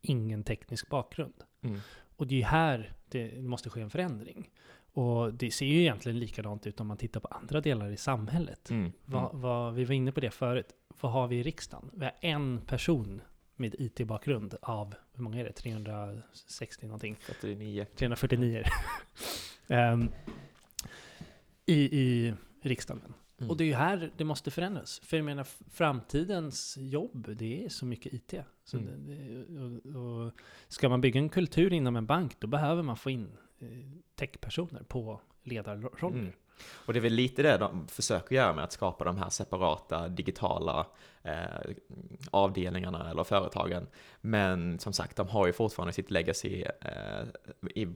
ingen 0.00 0.44
teknisk 0.44 0.88
bakgrund. 0.88 1.34
Mm. 1.62 1.80
Och 2.18 2.26
det 2.26 2.34
är 2.34 2.38
ju 2.38 2.44
här 2.44 2.92
det 3.08 3.42
måste 3.42 3.70
ske 3.70 3.80
en 3.80 3.90
förändring. 3.90 4.50
Och 4.92 5.34
det 5.34 5.50
ser 5.50 5.66
ju 5.66 5.80
egentligen 5.80 6.18
likadant 6.18 6.66
ut 6.66 6.80
om 6.80 6.86
man 6.86 6.96
tittar 6.96 7.20
på 7.20 7.28
andra 7.28 7.60
delar 7.60 7.90
i 7.90 7.96
samhället. 7.96 8.70
Mm. 8.70 8.92
Vad, 9.04 9.34
vad, 9.34 9.74
vi 9.74 9.84
var 9.84 9.94
inne 9.94 10.12
på 10.12 10.20
det 10.20 10.30
förut. 10.30 10.74
Vad 11.00 11.12
har 11.12 11.28
vi 11.28 11.36
i 11.36 11.42
riksdagen? 11.42 11.90
Vi 11.94 12.04
har 12.04 12.14
en 12.20 12.60
person 12.60 13.20
med 13.56 13.74
IT-bakgrund 13.78 14.54
av, 14.62 14.94
hur 15.14 15.22
många 15.22 15.40
är 15.40 15.44
det? 15.44 15.52
360 15.52 16.86
någonting? 16.86 17.16
49. 17.20 17.86
349. 17.96 18.64
Ehm, 19.70 20.10
i, 21.66 22.00
I 22.00 22.34
riksdagen. 22.62 23.14
Mm. 23.38 23.50
Och 23.50 23.56
det 23.56 23.64
är 23.64 23.66
ju 23.66 23.74
här 23.74 24.10
det 24.16 24.24
måste 24.24 24.50
förändras. 24.50 25.00
För 25.04 25.16
jag 25.16 25.24
menar, 25.24 25.46
framtidens 25.70 26.76
jobb, 26.80 27.34
det 27.36 27.64
är 27.64 27.68
så 27.68 27.86
mycket 27.86 28.12
IT. 28.12 28.34
Så 28.64 28.76
Mm. 28.76 29.06
det, 29.06 29.14
det, 29.14 29.98
och, 29.98 30.26
och 30.26 30.32
ska 30.68 30.88
man 30.88 31.00
bygga 31.00 31.20
en 31.20 31.28
kultur 31.28 31.72
inom 31.72 31.96
en 31.96 32.06
bank, 32.06 32.36
då 32.38 32.46
behöver 32.46 32.82
man 32.82 32.96
få 32.96 33.10
in 33.10 33.32
eh, 33.58 33.68
techpersoner 34.14 34.82
på 34.82 35.20
ledarroller. 35.42 36.18
Mm. 36.18 36.32
Och 36.86 36.92
det 36.92 36.98
är 36.98 37.00
väl 37.00 37.12
lite 37.12 37.42
det 37.42 37.58
de 37.58 37.88
försöker 37.88 38.36
göra 38.36 38.54
med 38.54 38.64
att 38.64 38.72
skapa 38.72 39.04
de 39.04 39.16
här 39.18 39.30
separata 39.30 40.08
digitala 40.08 40.86
eh, 41.22 41.34
avdelningarna 42.30 43.10
eller 43.10 43.24
företagen. 43.24 43.86
Men 44.20 44.78
som 44.78 44.92
sagt, 44.92 45.16
de 45.16 45.28
har 45.28 45.46
ju 45.46 45.52
fortfarande 45.52 45.92
sitt 45.92 46.10
legacy 46.10 46.64
eh, 46.80 47.24
i, 47.74 47.88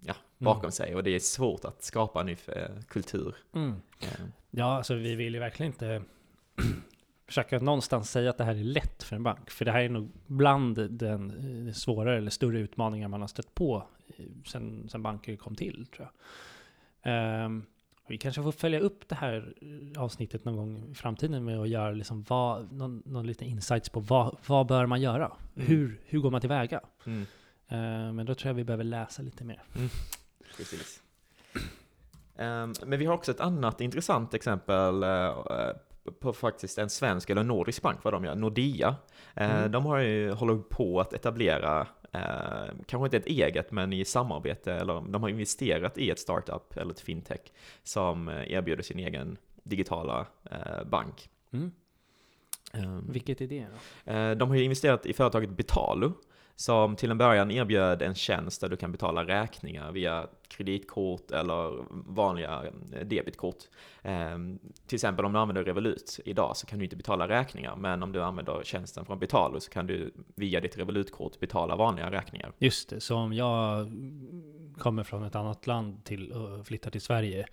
ja, 0.00 0.14
bakom 0.38 0.72
sig 0.72 0.94
och 0.94 1.02
det 1.02 1.10
är 1.10 1.18
svårt 1.18 1.64
att 1.64 1.82
skapa 1.82 2.20
en 2.20 2.26
ny 2.26 2.36
eh, 2.46 2.80
kultur. 2.88 3.36
Mm. 3.54 3.74
Ja, 4.58 4.76
alltså 4.76 4.94
vi 4.94 5.14
vill 5.14 5.34
ju 5.34 5.40
verkligen 5.40 5.72
inte 5.72 6.02
försöka 7.26 7.58
någonstans 7.58 8.10
säga 8.10 8.30
att 8.30 8.38
det 8.38 8.44
här 8.44 8.54
är 8.54 8.64
lätt 8.64 9.02
för 9.02 9.16
en 9.16 9.22
bank. 9.22 9.50
För 9.50 9.64
det 9.64 9.72
här 9.72 9.80
är 9.80 9.88
nog 9.88 10.10
bland 10.26 10.90
den 10.90 11.30
eh, 11.68 11.72
svårare 11.72 12.16
eller 12.16 12.30
större 12.30 12.58
utmaningar 12.60 13.08
man 13.08 13.20
har 13.20 13.28
stött 13.28 13.54
på 13.54 13.86
eh, 14.16 14.24
sen, 14.46 14.88
sen 14.88 15.02
banker 15.02 15.36
kom 15.36 15.54
till, 15.54 15.86
tror 15.86 16.08
jag. 16.08 16.14
Ehm, 17.12 17.64
vi 18.08 18.18
kanske 18.18 18.42
får 18.42 18.52
följa 18.52 18.80
upp 18.80 19.08
det 19.08 19.14
här 19.14 19.54
eh, 19.60 20.02
avsnittet 20.02 20.44
någon 20.44 20.56
gång 20.56 20.90
i 20.90 20.94
framtiden 20.94 21.44
med 21.44 21.58
att 21.58 21.68
göra 21.68 21.90
liksom 21.90 22.24
vad, 22.28 22.72
någon, 22.72 23.02
någon 23.06 23.26
liten 23.26 23.48
insights 23.48 23.88
på 23.88 24.00
vad, 24.00 24.36
vad 24.46 24.66
bör 24.66 24.86
man 24.86 25.00
göra? 25.00 25.32
Mm. 25.56 25.68
Hur, 25.68 26.00
hur 26.04 26.18
går 26.18 26.30
man 26.30 26.40
tillväga? 26.40 26.80
mm, 27.06 27.26
Ehm, 27.68 28.16
men 28.16 28.26
då 28.26 28.34
tror 28.34 28.48
jag 28.48 28.54
vi 28.54 28.64
behöver 28.64 28.84
läsa 28.84 29.22
lite 29.22 29.44
mer. 29.44 29.62
precis. 30.56 31.02
Ehm, 32.38 32.72
men 32.86 32.98
vi 32.98 33.06
har 33.06 33.14
också 33.14 33.30
ett 33.30 33.40
annat 33.40 33.80
intressant 33.80 34.34
exempel 34.34 35.02
eh, 35.02 35.36
på 36.20 36.32
faktiskt 36.32 36.78
en 36.78 36.90
svensk 36.90 37.30
eller 37.30 37.44
nordisk 37.44 37.82
bank, 37.82 37.98
vad 38.04 38.14
de 38.14 38.24
gör, 38.24 38.34
Nordea. 38.34 38.96
Eh, 39.34 39.58
Mm. 39.58 39.72
De 39.72 39.86
har 39.86 39.98
ju, 39.98 40.30
håller 40.32 40.56
på 40.56 41.00
att 41.00 41.12
etablera, 41.12 41.86
eh, 42.12 42.74
kanske 42.86 43.04
inte 43.06 43.16
ett 43.16 43.26
eget, 43.26 43.70
men 43.70 43.92
i 43.92 44.04
samarbete, 44.04 44.72
eller 44.72 45.00
de 45.00 45.22
har 45.22 45.28
investerat 45.28 45.98
i 45.98 46.10
ett 46.10 46.18
startup 46.18 46.76
eller 46.76 46.90
ett 46.90 47.00
fintech 47.00 47.40
som 47.82 48.28
erbjuder 48.28 48.82
sin 48.82 48.98
egen 48.98 49.36
digitala 49.62 50.26
eh, 50.50 50.84
bank. 50.86 51.30
Mm. 51.52 51.72
Ehm, 52.72 53.06
Vilket 53.12 53.40
är 53.40 53.46
det 53.46 53.66
då? 54.04 54.34
De 54.34 54.48
har 54.48 54.56
ju 54.56 54.62
investerat 54.64 55.06
i 55.06 55.12
företaget 55.12 55.50
Betalo, 55.50 56.12
som 56.60 56.96
till 56.96 57.10
en 57.10 57.18
början 57.18 57.50
erbjöd 57.50 58.02
en 58.02 58.14
tjänst 58.14 58.60
där 58.60 58.68
du 58.68 58.76
kan 58.76 58.92
betala 58.92 59.24
räkningar 59.24 59.92
via 59.92 60.26
kreditkort 60.48 61.30
eller 61.30 61.84
vanliga 62.14 62.64
eh, 62.92 63.06
debitkort. 63.06 63.56
Ehm, 64.02 64.58
till 64.86 64.96
exempel 64.96 65.24
om 65.24 65.32
du 65.32 65.38
använder 65.38 65.64
Revolut 65.64 66.20
idag 66.24 66.56
så 66.56 66.66
kan 66.66 66.78
du 66.78 66.84
inte 66.84 66.96
betala 66.96 67.28
räkningar, 67.28 67.76
men 67.76 68.02
om 68.02 68.12
du 68.12 68.22
använder 68.22 68.62
tjänsten 68.64 69.04
från 69.04 69.18
Betalo 69.18 69.60
så 69.60 69.70
kan 69.70 69.86
du 69.86 70.14
via 70.34 70.60
ditt 70.60 70.78
Revolut-kort 70.78 71.40
betala 71.40 71.76
vanliga 71.76 72.10
räkningar. 72.10 72.52
Just 72.58 72.88
det, 72.88 73.00
så 73.00 73.16
om 73.16 73.32
jag 73.32 73.88
kommer 74.78 75.04
från 75.04 75.24
ett 75.24 75.34
annat 75.34 75.66
land 75.66 76.04
till 76.04 76.32
och 76.32 76.66
flyttar 76.66 76.90
till 76.90 77.00
Sverige 77.00 77.46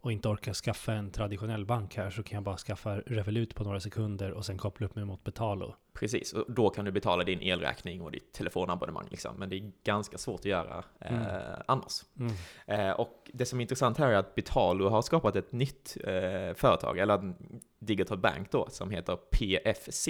och 0.00 0.12
inte 0.12 0.28
orkar 0.28 0.52
skaffa 0.52 0.92
en 0.92 1.10
traditionell 1.10 1.64
bank 1.64 1.96
här 1.96 2.10
så 2.10 2.22
kan 2.22 2.36
jag 2.36 2.44
bara 2.44 2.56
skaffa 2.56 2.98
Revolut 2.98 3.54
på 3.54 3.64
några 3.64 3.80
sekunder 3.80 4.30
och 4.30 4.46
sen 4.46 4.58
koppla 4.58 4.86
upp 4.86 4.94
mig 4.94 5.04
mot 5.04 5.24
Betalo. 5.24 5.74
Precis, 5.98 6.32
och 6.32 6.44
då 6.48 6.70
kan 6.70 6.84
du 6.84 6.90
betala 6.90 7.24
din 7.24 7.40
elräkning 7.42 8.02
och 8.02 8.10
ditt 8.12 8.32
telefonabonnemang 8.32 9.06
liksom. 9.10 9.36
Men 9.36 9.48
det 9.48 9.56
är 9.56 9.72
ganska 9.84 10.18
svårt 10.18 10.40
att 10.40 10.44
göra 10.44 10.84
eh, 11.00 11.12
Mm. 11.28 11.62
annars. 11.66 12.04
Mm. 12.18 12.32
Eh, 12.66 12.90
och 12.90 13.30
det 13.32 13.46
som 13.46 13.60
är 13.60 13.62
intressant 13.62 13.98
här 13.98 14.08
är 14.10 14.16
att 14.16 14.34
Betalo 14.34 14.88
har 14.88 15.02
skapat 15.02 15.36
ett 15.36 15.52
nytt 15.52 15.96
eh, 16.04 16.54
företag, 16.54 16.98
eller 16.98 17.34
digital 17.78 18.18
bank 18.18 18.50
då, 18.50 18.66
som 18.70 18.90
heter 18.90 19.16
PFC. 19.16 20.08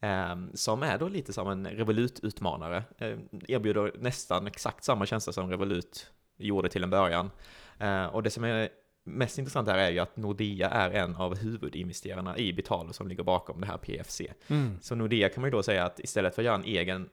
Eh, 0.00 0.36
som 0.54 0.82
är 0.82 0.98
då 0.98 1.08
lite 1.08 1.32
som 1.32 1.48
en 1.48 1.66
Revolut-utmanare. 1.66 2.84
Eh, 2.98 3.18
erbjuder 3.48 3.92
nästan 3.98 4.46
exakt 4.46 4.84
samma 4.84 5.06
tjänster 5.06 5.32
som 5.32 5.50
Revolut 5.50 6.10
gjorde 6.36 6.68
till 6.68 6.82
en 6.82 6.90
början. 6.90 7.30
Eh, 7.78 8.06
och 8.06 8.22
det 8.22 8.30
som 8.30 8.44
är 8.44 8.68
mest 9.04 9.38
intressant 9.38 9.68
här 9.68 9.78
är 9.78 9.90
ju 9.90 9.98
att 9.98 10.16
Nordea 10.16 10.70
är 10.70 10.90
en 10.90 11.16
av 11.16 11.36
huvudinvesterarna 11.36 12.38
i 12.38 12.52
Betalo 12.52 12.92
som 12.92 13.08
ligger 13.08 13.22
bakom 13.22 13.60
det 13.60 13.66
här 13.66 13.76
PFC. 13.78 14.20
Mm. 14.48 14.78
Så 14.80 14.94
Nordea 14.94 15.28
kan 15.28 15.40
man 15.40 15.48
ju 15.48 15.52
då 15.52 15.62
säga 15.62 15.84
att 15.84 16.00
istället 16.00 16.34
för 16.34 16.42
att 16.42 16.46
göra 16.46 16.54
en 16.56 16.64
egen 16.64 17.08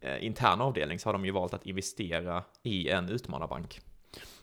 eh, 0.00 0.24
intern 0.26 0.60
avdelning 0.60 0.98
så 0.98 1.08
har 1.08 1.12
de 1.12 1.24
ju 1.24 1.30
valt 1.30 1.54
att 1.54 1.66
investera 1.66 2.44
i 2.62 2.88
en 2.88 3.08
utmanarbank. 3.08 3.80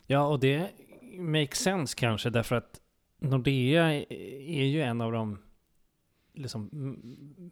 Ja, 0.07 0.27
och 0.27 0.39
det 0.39 0.69
makes 1.17 1.59
sense 1.59 1.95
kanske 1.97 2.29
därför 2.29 2.55
att 2.55 2.81
Nordea 3.19 3.93
är 3.93 4.65
ju 4.65 4.81
en 4.81 5.01
av 5.01 5.11
de 5.11 5.37
liksom 6.33 6.69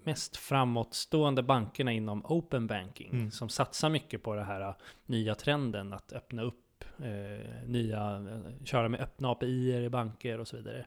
mest 0.03 0.37
framåtstående 0.37 1.43
bankerna 1.43 1.91
inom 1.91 2.25
open 2.25 2.67
banking 2.67 3.09
Mm. 3.11 3.31
som 3.31 3.49
satsar 3.49 3.89
mycket 3.89 4.23
på 4.23 4.35
det 4.35 4.43
här 4.43 4.75
nya 5.05 5.35
trenden 5.35 5.93
att 5.93 6.13
öppna 6.13 6.41
upp 6.41 6.63
eh, 7.03 7.67
nya, 7.67 8.25
köra 8.63 8.89
med 8.89 8.99
öppna 9.01 9.31
API 9.31 9.75
i 9.75 9.89
banker 9.89 10.39
och 10.39 10.47
så 10.47 10.57
vidare. 10.57 10.85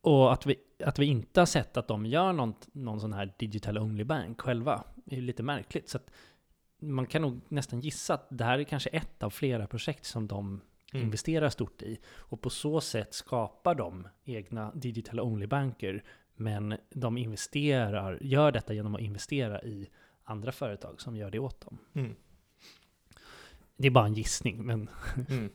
Och 0.00 0.32
att 0.32 0.46
vi, 0.46 0.56
att 0.84 0.98
vi 0.98 1.06
inte 1.06 1.40
har 1.40 1.46
sett 1.46 1.76
att 1.76 1.88
de 1.88 2.06
gör 2.06 2.32
någon, 2.32 2.54
någon 2.72 3.00
sån 3.00 3.12
här 3.12 3.34
digital 3.38 3.78
only 3.78 4.04
bank 4.04 4.40
själva 4.40 4.84
är 5.06 5.20
lite 5.20 5.42
märkligt. 5.42 5.88
Så 5.88 5.98
man 6.78 7.06
kan 7.06 7.22
nog 7.22 7.40
nästan 7.48 7.80
gissa 7.80 8.14
att 8.14 8.26
det 8.30 8.44
här 8.44 8.58
är 8.58 8.64
kanske 8.64 8.90
ett 8.90 9.22
av 9.22 9.30
flera 9.30 9.66
projekt 9.66 10.04
som 10.04 10.26
de 10.26 10.60
Mm. 10.94 11.04
investerar 11.04 11.48
stort 11.48 11.82
i. 11.82 11.98
Och 12.06 12.40
på 12.40 12.50
så 12.50 12.80
sätt 12.80 13.14
skapar 13.14 13.74
de 13.74 14.08
egna 14.24 14.72
digital 14.74 15.20
only 15.20 15.46
banker. 15.46 16.04
Men 16.36 16.76
de 16.90 17.18
investerar, 17.18 18.18
gör 18.20 18.52
detta 18.52 18.74
genom 18.74 18.94
att 18.94 19.00
investera 19.00 19.62
i 19.62 19.90
andra 20.24 20.52
företag 20.52 21.00
som 21.00 21.16
gör 21.16 21.30
det 21.30 21.38
åt 21.38 21.60
dem. 21.60 21.78
Mm. 21.94 22.14
Det 23.76 23.86
är 23.86 23.90
bara 23.90 24.06
en 24.06 24.14
gissning, 24.14 24.66
men 24.66 24.90
Mm. 25.28 25.50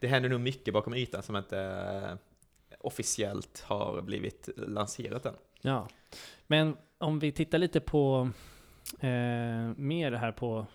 Det 0.00 0.08
händer 0.08 0.28
nog 0.28 0.40
mycket 0.40 0.74
bakom 0.74 0.94
ytan 0.94 1.22
som 1.22 1.36
inte 1.36 1.58
eh, 1.60 2.16
officiellt 2.78 3.60
har 3.60 4.02
blivit 4.02 4.48
lanserat 4.56 5.26
än. 5.26 5.34
ja. 5.60 5.88
Men 6.46 6.76
om 6.98 7.18
vi 7.18 7.32
tittar 7.32 7.58
lite 7.58 7.80
på 7.80 8.30
eh, 9.00 9.08
mer 9.76 10.12
här 10.12 10.32
på 10.32 10.66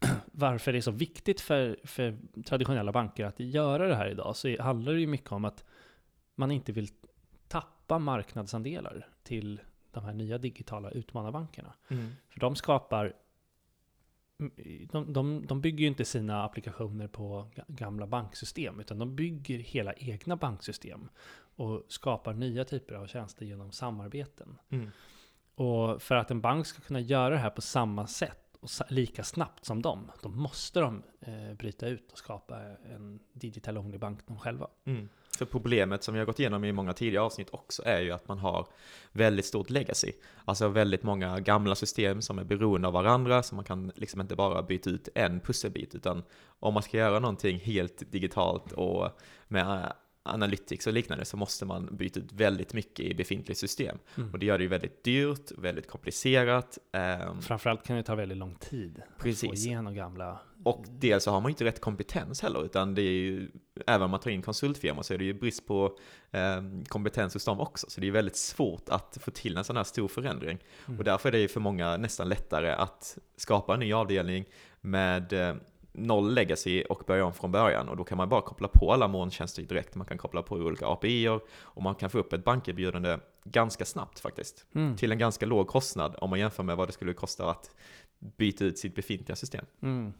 varför 0.26 0.72
det 0.72 0.78
är 0.78 0.82
så 0.82 0.90
viktigt 0.90 1.40
för, 1.40 1.78
för 1.84 2.18
traditionella 2.46 2.92
banker 2.92 3.24
att 3.24 3.40
göra 3.40 3.88
det 3.88 3.94
här 3.94 4.08
idag, 4.08 4.36
så 4.36 4.62
handlar 4.62 4.92
det 4.92 5.00
ju 5.00 5.06
mycket 5.06 5.32
om 5.32 5.44
att 5.44 5.64
man 6.34 6.50
inte 6.50 6.72
vill 6.72 6.88
tappa 7.48 7.98
marknadsandelar 7.98 9.08
till 9.22 9.60
de 9.90 10.04
här 10.04 10.12
nya 10.12 10.38
digitala 10.38 10.90
utmanarbankerna. 10.90 11.72
För 12.28 12.40
de 12.40 12.56
skapar 12.56 13.12
de, 14.92 15.12
de, 15.12 15.46
de 15.46 15.60
bygger 15.60 15.80
ju 15.80 15.86
inte 15.86 16.04
sina 16.04 16.44
applikationer 16.44 17.08
på 17.08 17.50
ga- 17.54 17.64
gamla 17.68 18.06
banksystem, 18.06 18.80
utan 18.80 18.98
de 18.98 19.16
bygger 19.16 19.58
hela 19.58 19.92
egna 19.92 20.36
banksystem 20.36 21.08
och 21.56 21.82
skapar 21.88 22.34
nya 22.34 22.64
typer 22.64 22.94
av 22.94 23.06
tjänster 23.06 23.46
genom 23.46 23.72
samarbeten. 23.72 24.58
Mm. 24.70 24.90
Och 25.54 26.02
för 26.02 26.14
att 26.14 26.30
en 26.30 26.40
bank 26.40 26.66
ska 26.66 26.80
kunna 26.80 27.00
göra 27.00 27.30
det 27.30 27.40
här 27.40 27.50
på 27.50 27.62
samma 27.62 28.06
sätt 28.06 28.56
och 28.60 28.70
lika 28.88 29.24
snabbt 29.24 29.64
som 29.64 29.82
dem, 29.82 30.10
då 30.22 30.28
måste 30.28 30.80
de 30.80 31.02
eh, 31.20 31.54
bryta 31.54 31.88
ut 31.88 32.12
och 32.12 32.18
skapa 32.18 32.60
en 32.94 33.20
digital 33.32 33.78
only 33.78 33.98
bank 33.98 34.20
de 34.26 34.38
själva. 34.38 34.68
Mm. 34.84 35.08
För 35.40 35.46
problemet 35.46 36.02
som 36.02 36.14
vi 36.14 36.20
har 36.20 36.26
gått 36.26 36.40
igenom 36.40 36.64
i 36.64 36.72
många 36.72 36.92
tidigare 36.92 37.24
avsnitt 37.24 37.48
också 37.50 37.82
är 37.86 38.00
ju 38.00 38.10
att 38.10 38.28
man 38.28 38.38
har 38.38 38.66
väldigt 39.12 39.44
stort 39.44 39.70
legacy. 39.70 40.12
Alltså 40.44 40.68
väldigt 40.68 41.02
många 41.02 41.40
gamla 41.40 41.74
system 41.74 42.22
som 42.22 42.38
är 42.38 42.44
beroende 42.44 42.88
av 42.88 42.94
varandra, 42.94 43.42
så 43.42 43.54
man 43.54 43.64
kan 43.64 43.92
liksom 43.94 44.20
inte 44.20 44.36
bara 44.36 44.62
byta 44.62 44.90
ut 44.90 45.08
en 45.14 45.40
pusselbit, 45.40 45.94
utan 45.94 46.22
om 46.58 46.74
man 46.74 46.82
ska 46.82 46.96
göra 46.96 47.18
någonting 47.18 47.58
helt 47.58 48.12
digitalt 48.12 48.72
och 48.72 49.08
med 49.48 49.84
eh, 49.84 49.92
analytics 50.22 50.86
och 50.86 50.92
liknande 50.92 51.24
så 51.24 51.36
måste 51.36 51.64
man 51.64 51.96
byta 51.96 52.20
ut 52.20 52.32
väldigt 52.32 52.74
mycket 52.74 53.06
i 53.06 53.14
befintligt 53.14 53.60
system. 53.60 53.98
Mm. 54.16 54.30
Och 54.32 54.38
det 54.38 54.46
gör 54.46 54.58
det 54.58 54.64
ju 54.64 54.70
väldigt 54.70 55.04
dyrt, 55.04 55.50
väldigt 55.58 55.88
komplicerat. 55.88 56.78
ehm, 56.92 57.42
Framförallt 57.42 57.86
kan 57.86 57.96
det 57.96 58.02
ta 58.02 58.14
väldigt 58.14 58.38
lång 58.38 58.54
tid 58.54 58.98
att 58.98 59.16
få 59.16 59.22
Precis. 59.22 59.66
igenom 59.66 59.94
gamla... 59.94 60.40
Och 60.64 60.84
dels 60.88 61.24
så 61.24 61.30
har 61.30 61.40
man 61.40 61.50
inte 61.50 61.64
rätt 61.64 61.80
kompetens 61.80 62.42
heller, 62.42 62.64
utan 62.64 62.94
det 62.94 63.02
är 63.02 63.12
ju, 63.12 63.50
även 63.86 64.02
om 64.02 64.10
man 64.10 64.20
tar 64.20 64.30
in 64.30 64.42
konsultfirmor 64.42 65.02
så 65.02 65.14
är 65.14 65.18
det 65.18 65.24
ju 65.24 65.34
brist 65.34 65.66
på 65.66 65.98
eh, 66.30 66.62
kompetens 66.88 67.34
hos 67.34 67.44
dem 67.44 67.60
också. 67.60 67.86
Så 67.90 68.00
det 68.00 68.06
är 68.06 68.10
väldigt 68.10 68.36
svårt 68.36 68.88
att 68.88 69.18
få 69.20 69.30
till 69.30 69.56
en 69.56 69.64
sån 69.64 69.76
här 69.76 69.84
stor 69.84 70.08
förändring. 70.08 70.58
Mm. 70.86 70.98
Och 70.98 71.04
därför 71.04 71.28
är 71.28 71.32
det 71.32 71.38
ju 71.38 71.48
för 71.48 71.60
många 71.60 71.96
nästan 71.96 72.28
lättare 72.28 72.70
att 72.70 73.18
skapa 73.36 73.74
en 73.74 73.80
ny 73.80 73.92
avdelning 73.92 74.44
med 74.80 75.32
eh, 75.32 75.54
noll 75.92 76.34
legacy 76.34 76.82
och 76.82 77.02
börja 77.06 77.24
om 77.24 77.32
från 77.32 77.52
början. 77.52 77.88
Och 77.88 77.96
då 77.96 78.04
kan 78.04 78.18
man 78.18 78.28
bara 78.28 78.40
koppla 78.40 78.68
på 78.68 78.92
alla 78.92 79.08
molntjänster 79.08 79.62
direkt. 79.62 79.94
Man 79.94 80.06
kan 80.06 80.18
koppla 80.18 80.42
på 80.42 80.54
olika 80.54 80.86
API-er 80.86 81.40
och 81.60 81.82
man 81.82 81.94
kan 81.94 82.10
få 82.10 82.18
upp 82.18 82.32
ett 82.32 82.44
bankerbjudande 82.44 83.18
ganska 83.44 83.84
snabbt 83.84 84.20
faktiskt. 84.20 84.66
Mm. 84.74 84.96
Till 84.96 85.12
en 85.12 85.18
ganska 85.18 85.46
låg 85.46 85.68
kostnad 85.68 86.16
om 86.18 86.30
man 86.30 86.38
jämför 86.38 86.62
med 86.62 86.76
vad 86.76 86.88
det 86.88 86.92
skulle 86.92 87.12
kosta 87.12 87.50
att 87.50 87.70
byta 88.18 88.64
ut 88.64 88.78
sitt 88.78 88.94
befintliga 88.94 89.36
system. 89.36 89.64
Mm. 89.82 90.12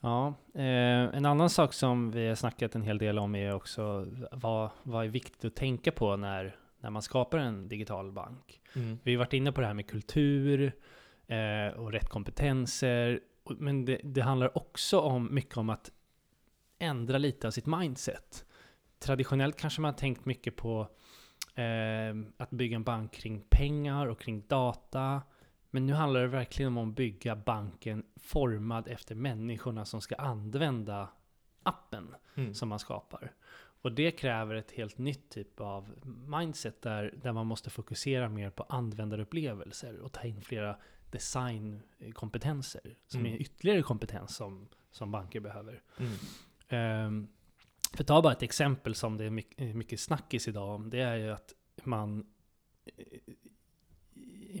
Ja, 0.00 0.34
eh, 0.54 1.16
en 1.16 1.26
annan 1.26 1.50
sak 1.50 1.72
som 1.72 2.10
vi 2.10 2.28
har 2.28 2.34
snackat 2.34 2.74
en 2.74 2.82
hel 2.82 2.98
del 2.98 3.18
om 3.18 3.34
är 3.34 3.54
också 3.54 4.06
vad, 4.32 4.70
vad 4.82 5.04
är 5.04 5.08
viktigt 5.08 5.44
att 5.44 5.54
tänka 5.54 5.92
på 5.92 6.16
när, 6.16 6.56
när 6.80 6.90
man 6.90 7.02
skapar 7.02 7.38
en 7.38 7.68
digital 7.68 8.12
bank. 8.12 8.60
Vi 9.02 9.14
har 9.14 9.18
varit 9.18 9.32
inne 9.32 9.52
på 9.52 9.60
det 9.60 9.66
här 9.66 9.74
med 9.74 9.86
kultur 9.90 10.72
eh, 11.26 11.78
och 11.78 11.92
rätt 11.92 12.08
kompetenser. 12.08 13.20
Men 13.44 13.84
det, 13.84 14.00
det 14.04 14.20
handlar 14.20 14.58
också 14.58 15.00
om 15.00 15.34
mycket 15.34 15.56
om 15.56 15.70
att 15.70 15.90
ändra 16.78 17.18
lite 17.18 17.46
av 17.46 17.50
sitt 17.50 17.66
mindset. 17.66 18.44
Traditionellt 18.98 19.56
kanske 19.56 19.80
man 19.80 19.92
har 19.92 19.98
tänkt 19.98 20.24
mycket 20.24 20.56
på 20.56 20.88
eh, 21.54 22.16
att 22.36 22.50
bygga 22.50 22.76
en 22.76 22.84
bank 22.84 23.12
kring 23.12 23.44
pengar 23.50 24.06
och 24.06 24.20
kring 24.20 24.46
data. 24.48 25.22
Men 25.74 25.86
nu 25.86 25.92
handlar 25.92 26.20
det 26.20 26.26
verkligen 26.26 26.76
om 26.78 26.88
att 26.90 26.94
bygga 26.96 27.36
banken 27.36 28.04
formad 28.16 28.88
efter 28.88 29.14
människorna 29.14 29.84
som 29.84 30.00
ska 30.00 30.14
använda 30.14 31.08
appen 31.62 32.14
Mm. 32.34 32.54
som 32.54 32.68
man 32.68 32.78
skapar. 32.78 33.32
Och 33.82 33.92
det 33.92 34.10
kräver 34.10 34.54
ett 34.54 34.70
helt 34.70 34.98
nytt 34.98 35.30
typ 35.30 35.60
av 35.60 35.90
mindset 36.26 36.82
där, 36.82 37.14
där 37.22 37.32
man 37.32 37.46
måste 37.46 37.70
fokusera 37.70 38.28
mer 38.28 38.50
på 38.50 38.62
användarupplevelser 38.62 39.98
och 40.00 40.12
ta 40.12 40.22
in 40.22 40.42
flera 40.42 40.76
designkompetenser 41.10 42.96
som 43.06 43.20
Mm. 43.20 43.32
är 43.32 43.36
ytterligare 43.36 43.82
kompetens 43.82 44.36
som, 44.36 44.68
som 44.90 45.10
banker 45.12 45.40
behöver. 45.40 45.82
Mm. 45.98 47.06
Um, 47.06 47.28
för 47.96 48.04
ta 48.04 48.22
bara 48.22 48.32
ett 48.32 48.42
exempel 48.42 48.94
som 48.94 49.16
det 49.16 49.24
är 49.24 49.30
mycket, 49.30 49.76
mycket 49.76 50.00
snackis 50.00 50.48
idag 50.48 50.68
om, 50.74 50.90
det 50.90 51.00
är 51.00 51.16
ju 51.16 51.30
att 51.30 51.54
man 51.84 52.26
eh, 52.84 53.04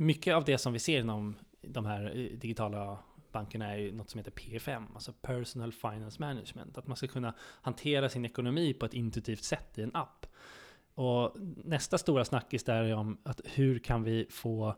mycket 0.00 0.34
av 0.34 0.44
det 0.44 0.58
som 0.58 0.72
vi 0.72 0.78
ser 0.78 1.00
inom 1.00 1.36
de 1.60 1.86
här 1.86 2.04
eh, 2.04 2.38
digitala 2.38 2.98
bankerna 3.32 3.72
är 3.72 3.76
ju 3.76 3.92
något 3.92 4.10
som 4.10 4.18
heter 4.18 4.30
P5, 4.30 4.86
alltså 4.94 5.12
Personal 5.12 5.72
Finance 5.72 6.20
Management. 6.20 6.78
Att 6.78 6.86
man 6.86 6.96
ska 6.96 7.06
kunna 7.06 7.34
hantera 7.62 8.08
sin 8.08 8.24
ekonomi 8.24 8.74
på 8.74 8.86
ett 8.86 8.94
intuitivt 8.94 9.44
sätt 9.44 9.78
i 9.78 9.82
en 9.82 9.96
app. 9.96 10.26
Och 10.94 11.36
nästa 11.64 11.98
stora 11.98 12.24
snackis 12.24 12.64
där 12.64 12.82
är 12.82 12.94
om 12.94 13.18
att 13.22 13.40
hur 13.44 13.78
kan 13.78 14.02
vi 14.02 14.26
få 14.30 14.74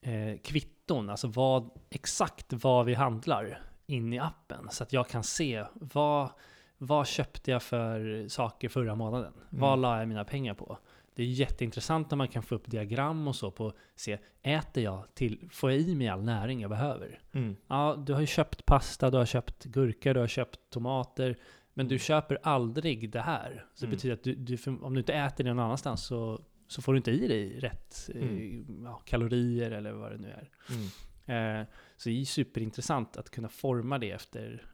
eh, 0.00 0.38
kvitton, 0.42 1.10
alltså 1.10 1.28
vad, 1.28 1.70
exakt 1.90 2.52
vad 2.52 2.86
vi 2.86 2.94
handlar 2.94 3.62
in 3.86 4.12
i 4.12 4.18
appen. 4.18 4.68
Så 4.70 4.82
att 4.82 4.92
jag 4.92 5.08
kan 5.08 5.24
se 5.24 5.64
vad, 5.74 6.30
vad 6.78 7.06
köpte 7.06 7.50
jag 7.50 7.62
för 7.62 8.28
saker 8.28 8.68
förra 8.68 8.94
månaden? 8.94 9.32
Vad 9.50 9.72
Mm. 9.72 9.80
la 9.80 9.98
jag 9.98 10.08
mina 10.08 10.24
pengar 10.24 10.54
på? 10.54 10.78
Det 11.14 11.22
är 11.22 11.26
jätteintressant 11.26 12.10
när 12.10 12.16
man 12.16 12.28
kan 12.28 12.42
få 12.42 12.54
upp 12.54 12.70
diagram 12.70 13.28
och 13.28 13.36
så 13.36 13.50
på 13.50 13.72
se, 13.96 14.18
äter 14.42 14.84
jag 14.84 15.14
till, 15.14 15.48
får 15.52 15.70
jag 15.70 15.80
i 15.80 15.94
mig 15.94 16.08
all 16.08 16.22
näring 16.22 16.60
jag 16.60 16.70
behöver? 16.70 17.20
Mm. 17.32 17.56
Ja, 17.68 18.02
du 18.06 18.12
har 18.12 18.20
ju 18.20 18.26
köpt 18.26 18.66
pasta, 18.66 19.10
du 19.10 19.16
har 19.16 19.26
köpt 19.26 19.64
gurka, 19.64 20.14
du 20.14 20.20
har 20.20 20.26
köpt 20.26 20.60
tomater, 20.70 21.36
men 21.74 21.88
du 21.88 21.98
köper 21.98 22.38
aldrig 22.42 23.10
det 23.10 23.20
här. 23.20 23.66
Så 23.74 23.80
det 23.80 23.86
Mm. 23.86 23.96
betyder 23.96 24.14
att 24.14 24.24
du, 24.24 24.34
du, 24.34 24.58
om 24.82 24.94
du 24.94 25.00
inte 25.00 25.14
äter 25.14 25.44
det 25.44 25.54
någon 25.54 25.64
annanstans 25.64 26.06
så, 26.06 26.40
så 26.68 26.82
får 26.82 26.92
du 26.92 26.96
inte 26.96 27.10
i 27.10 27.28
dig 27.28 27.58
rätt 27.60 28.10
eh, 28.14 28.22
Mm. 28.22 28.82
ja, 28.84 29.02
kalorier 29.04 29.70
eller 29.70 29.92
vad 29.92 30.12
det 30.12 30.18
nu 30.18 30.28
är. 30.28 30.50
Mm. 30.70 31.60
Eh, 31.60 31.66
så 31.96 32.08
det 32.08 32.20
är 32.20 32.24
superintressant 32.24 33.16
att 33.16 33.30
kunna 33.30 33.48
forma 33.48 33.98
det 33.98 34.10
efter 34.10 34.66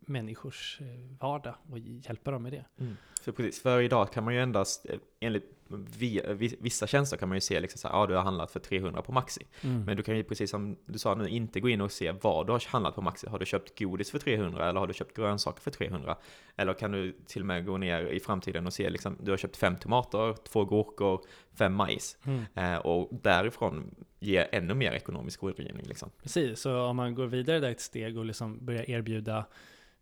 människors 0.00 0.78
eh, 0.80 0.86
vardag 1.20 1.54
och 1.70 1.78
hjälpa 1.78 2.30
dem 2.30 2.42
med 2.42 2.52
det. 2.52 2.64
Mm. 2.80 2.96
För 3.22 3.32
precis, 3.32 3.62
för 3.62 3.80
idag 3.80 4.12
kan 4.12 4.24
man 4.24 4.34
ju 4.34 4.40
endast, 4.40 4.86
eh, 4.90 4.96
enligt 5.20 5.44
vi, 5.98 6.22
vi- 6.28 6.56
vissa 6.60 6.86
tjänster 6.86 7.16
kan 7.16 7.28
man 7.28 7.36
ju 7.36 7.40
se 7.40 7.60
liksom 7.60 7.78
så 7.78 7.88
här, 7.88 7.94
ja 7.94 8.06
du 8.06 8.14
har 8.14 8.22
handlat 8.22 8.50
för 8.50 8.60
300 8.60 9.02
på 9.02 9.12
Maxi. 9.12 9.46
Mm. 9.62 9.84
Men 9.84 9.96
du 9.96 10.02
kan 10.02 10.16
ju 10.16 10.24
precis 10.24 10.50
som 10.50 10.76
du 10.86 10.98
sa 10.98 11.14
nu 11.14 11.28
inte 11.28 11.60
gå 11.60 11.68
in 11.68 11.80
och 11.80 11.92
se 11.92 12.12
vad 12.12 12.46
du 12.46 12.52
har 12.52 12.62
handlat 12.68 12.94
på 12.94 13.02
Maxi. 13.02 13.26
Har 13.26 13.38
du 13.38 13.46
köpt 13.46 13.78
godis 13.78 14.10
för 14.10 14.18
300 14.18 14.68
eller 14.68 14.80
har 14.80 14.86
du 14.86 14.94
köpt 14.94 15.16
grönsaker 15.16 15.60
för 15.60 15.70
300? 15.70 16.16
Eller 16.56 16.74
kan 16.74 16.92
du 16.92 17.12
till 17.26 17.42
och 17.42 17.46
med 17.46 17.66
gå 17.66 17.76
ner 17.76 18.02
i 18.02 18.20
framtiden 18.20 18.66
och 18.66 18.72
se 18.72 18.90
liksom, 18.90 19.16
du 19.22 19.30
har 19.30 19.38
köpt 19.38 19.56
fem 19.56 19.76
tomater, 19.76 20.34
två 20.48 20.64
gurkor, 20.64 21.24
fem 21.58 21.74
majs. 21.74 22.16
Mm. 22.24 22.42
Eh, 22.54 22.78
och 22.78 23.08
därifrån 23.22 23.94
ge 24.20 24.46
ännu 24.52 24.74
mer 24.74 24.92
ekonomisk 24.92 25.42
rådgivning 25.42 25.86
liksom. 25.86 26.10
Precis, 26.22 26.60
så 26.60 26.80
om 26.80 26.96
man 26.96 27.14
går 27.14 27.26
vidare 27.26 27.60
där 27.60 27.70
ett 27.70 27.80
steg 27.80 28.18
och 28.18 28.24
liksom 28.24 28.66
börjar 28.66 28.90
erbjuda 28.90 29.27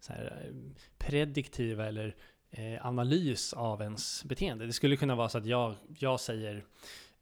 så 0.01 0.13
här, 0.13 0.43
eh, 0.45 0.55
prediktiva 0.99 1.87
eller 1.87 2.17
eh, 2.51 2.87
analys 2.87 3.53
av 3.53 3.83
ens 3.83 4.25
beteende. 4.25 4.67
Det 4.67 4.73
skulle 4.73 4.97
kunna 4.97 5.15
vara 5.15 5.29
så 5.29 5.39
att 5.39 5.47
jag, 5.47 5.75
jag 5.99 6.21
säger 6.21 6.65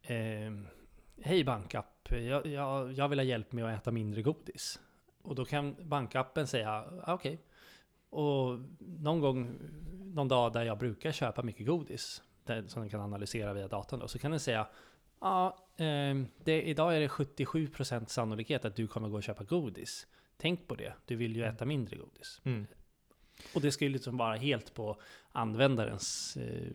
eh, 0.03 0.53
Hej 1.23 1.45
bankapp, 1.45 2.09
jag, 2.11 2.47
jag, 2.47 2.93
jag 2.93 3.09
vill 3.09 3.19
ha 3.19 3.25
hjälp 3.25 3.53
med 3.53 3.65
att 3.65 3.81
äta 3.81 3.91
mindre 3.91 4.23
godis. 4.23 4.81
Och 5.23 5.35
då 5.35 5.45
kan 5.45 5.77
bankappen 5.89 6.47
säga 6.47 6.85
"Ah, 7.03 7.15
okej. 7.15 7.39
och 8.11 8.59
någon 8.79 9.21
gång, 9.21 9.59
någon 10.15 10.29
dag 10.29 10.53
där 10.53 10.65
jag 10.65 10.79
brukar 10.79 11.13
köpa 11.13 11.43
mycket 11.43 11.67
godis, 11.67 12.23
där, 12.45 12.65
som 12.67 12.81
den 12.83 12.91
kan 12.91 13.01
analysera 13.01 13.53
via 13.53 13.69
datorn 13.69 14.01
då, 14.01 14.09
så 14.09 14.19
kan 14.19 14.31
den 14.31 14.41
säga 14.41 14.67
Ja, 15.21 15.57
eh, 15.77 16.15
det, 16.45 16.63
idag 16.63 16.97
är 16.97 17.01
det 17.01 17.09
77% 17.09 18.07
sannolikhet 18.07 18.65
att 18.65 18.77
du 18.77 18.87
kommer 18.87 19.09
gå 19.09 19.17
och 19.17 19.23
köpa 19.23 19.45
godis. 19.45 20.07
Tänk 20.37 20.69
på 20.69 20.75
det, 20.75 20.93
du 21.07 21.17
vill 21.17 21.37
ju 21.37 21.45
äta 21.45 21.65
mindre 21.65 21.97
godis. 21.97 22.41
Mm. 22.45 22.67
Och 23.55 23.61
det 23.61 23.73
ska 23.73 23.85
ju 23.85 23.91
liksom 23.91 24.17
vara 24.17 24.37
helt 24.37 24.75
på 24.75 25.01
användarens 25.33 26.37
eh, 26.37 26.69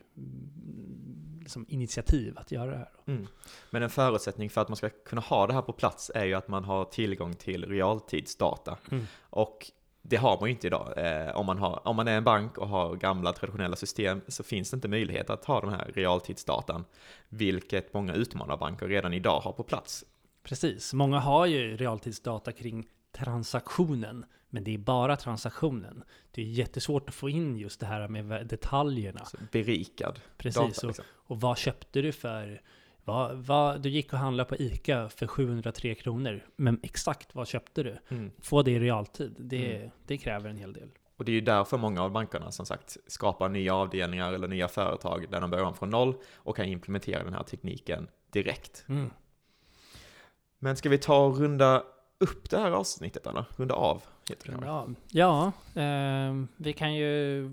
liksom 1.40 1.66
initiativ 1.68 2.38
att 2.38 2.52
göra 2.52 2.70
det 2.70 2.76
här. 2.76 2.90
Mm. 3.06 3.26
Men 3.70 3.82
en 3.82 3.90
förutsättning 3.90 4.50
för 4.50 4.60
att 4.60 4.68
man 4.68 4.76
ska 4.76 4.88
kunna 4.88 5.20
ha 5.20 5.46
det 5.46 5.52
här 5.52 5.62
på 5.62 5.72
plats 5.72 6.10
är 6.14 6.24
ju 6.24 6.34
att 6.34 6.48
man 6.48 6.64
har 6.64 6.84
tillgång 6.84 7.34
till 7.34 7.66
realtidsdata. 7.66 8.78
Mm. 8.90 9.06
Och 9.30 9.70
det 10.02 10.16
har 10.16 10.40
man 10.40 10.48
ju 10.48 10.54
inte 10.54 10.66
idag. 10.66 10.92
Eh, 10.96 11.36
om, 11.36 11.46
man 11.46 11.58
har, 11.58 11.88
om 11.88 11.96
man 11.96 12.08
är 12.08 12.16
en 12.16 12.24
bank 12.24 12.58
och 12.58 12.68
har 12.68 12.96
gamla 12.96 13.32
traditionella 13.32 13.76
system 13.76 14.20
så 14.28 14.42
finns 14.42 14.70
det 14.70 14.74
inte 14.74 14.88
möjlighet 14.88 15.30
att 15.30 15.44
ha 15.44 15.60
den 15.60 15.70
här 15.70 15.92
realtidsdatan, 15.94 16.84
vilket 17.28 17.94
många 17.94 18.14
utmanarbanker 18.14 18.88
redan 18.88 19.14
idag 19.14 19.40
har 19.40 19.52
på 19.52 19.62
plats. 19.62 20.04
Precis, 20.42 20.94
många 20.94 21.18
har 21.18 21.46
ju 21.46 21.76
realtidsdata 21.76 22.52
kring 22.52 22.88
transaktionen, 23.24 24.24
men 24.50 24.64
det 24.64 24.74
är 24.74 24.78
bara 24.78 25.16
transaktionen. 25.16 26.02
Det 26.30 26.42
är 26.42 26.46
jättesvårt 26.46 27.08
att 27.08 27.14
få 27.14 27.28
in 27.30 27.56
just 27.58 27.80
det 27.80 27.86
här 27.86 28.08
med 28.08 28.46
detaljerna. 28.46 29.24
Så 29.24 29.36
berikad 29.52 30.20
Precis, 30.38 30.56
data. 30.56 30.86
och, 30.86 30.86
Liksom. 30.86 31.04
och 31.10 31.40
vad 31.40 31.58
köpte 31.58 32.02
du 32.02 32.12
för? 32.12 32.62
Vad, 33.04 33.36
vad, 33.36 33.82
du 33.82 33.88
gick 33.88 34.12
och 34.12 34.18
handlade 34.18 34.48
på 34.48 34.56
ICA 34.56 35.08
för 35.08 35.26
703 35.26 35.94
kronor, 35.94 36.44
men 36.56 36.80
exakt 36.82 37.34
vad 37.34 37.48
köpte 37.48 37.82
du? 37.82 37.98
Mm. 38.08 38.30
Få 38.38 38.62
det 38.62 38.70
i 38.70 38.78
realtid, 38.78 39.34
det, 39.38 39.76
Mm. 39.76 39.90
det 40.06 40.18
kräver 40.18 40.50
en 40.50 40.56
hel 40.56 40.72
del. 40.72 40.88
Och 41.16 41.24
det 41.24 41.32
är 41.32 41.34
ju 41.34 41.40
därför 41.40 41.78
många 41.78 42.02
av 42.02 42.10
bankerna 42.10 42.50
som 42.50 42.66
sagt 42.66 42.96
skapar 43.06 43.48
nya 43.48 43.74
avdelningar 43.74 44.32
eller 44.32 44.48
nya 44.48 44.68
företag 44.68 45.26
där 45.30 45.40
de 45.40 45.50
börjar 45.50 45.64
om 45.64 45.74
från 45.74 45.90
noll 45.90 46.14
och 46.34 46.56
kan 46.56 46.66
implementera 46.66 47.24
den 47.24 47.34
här 47.34 47.42
tekniken 47.42 48.08
direkt. 48.30 48.84
Mm. 48.88 49.10
Men 50.58 50.76
ska 50.76 50.88
vi 50.88 50.98
ta 50.98 51.24
och 51.26 51.38
runda 51.38 51.82
upp 52.20 52.50
det 52.50 52.58
här 52.58 52.70
avsnittet 52.70 53.26
eller? 53.26 53.44
Runda 53.56 53.74
av? 53.74 54.02
Heter 54.28 54.52
det. 54.52 54.66
Ja, 54.66 54.88
ja 55.10 55.52
ehm, 55.74 56.48
vi 56.56 56.72
kan 56.72 56.94
ju 56.94 57.50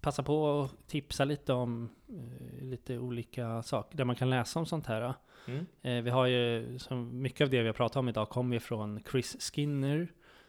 passa 0.00 0.22
på 0.22 0.60
att 0.62 0.88
tipsa 0.88 1.24
lite 1.24 1.52
om 1.52 1.88
eh, 2.08 2.64
lite 2.64 2.98
olika 2.98 3.62
saker 3.62 3.96
där 3.96 4.04
man 4.04 4.16
kan 4.16 4.30
läsa 4.30 4.58
om 4.58 4.66
sånt 4.66 4.86
här. 4.86 5.14
Mm. 5.46 5.66
Eh, 5.82 6.02
vi 6.02 6.10
har 6.10 6.26
ju, 6.26 6.78
som 6.78 7.22
mycket 7.22 7.44
av 7.44 7.50
det 7.50 7.60
vi 7.60 7.66
har 7.66 7.72
pratat 7.74 7.96
om 7.96 8.08
idag 8.08 8.28
kommer 8.28 8.56
ju 8.56 8.60
från 8.60 9.02
Chris 9.10 9.36
Skinner 9.52 10.08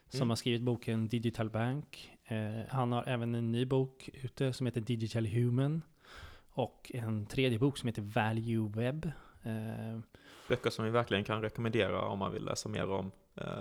som 0.10 0.18
Mm. 0.18 0.30
har 0.30 0.36
skrivit 0.36 0.62
boken 0.62 1.08
Digital 1.08 1.50
Bank. 1.50 2.12
Eh, 2.26 2.66
han 2.70 2.92
har 2.92 3.04
även 3.08 3.36
en 3.36 3.52
ny 3.52 3.66
bok 3.66 4.10
ute 4.14 4.54
som 4.54 4.66
heter 4.66 4.82
Digital 4.82 5.26
Human 5.26 5.82
och 6.50 6.92
en 6.94 7.26
tredje 7.26 7.60
bok 7.60 7.78
som 7.78 7.88
heter 7.88 8.02
Value 8.02 8.70
Web. 8.76 9.12
Eh, 9.44 10.00
Böcker 10.50 10.70
som 10.70 10.86
vi 10.86 10.92
verkligen 10.92 11.24
kan 11.24 11.42
rekommendera 11.42 12.02
om 12.02 12.20
man 12.20 12.32
vill 12.32 12.46
läsa 12.46 12.70
mer 12.70 12.90
om 12.90 13.06
eh, 13.06 13.12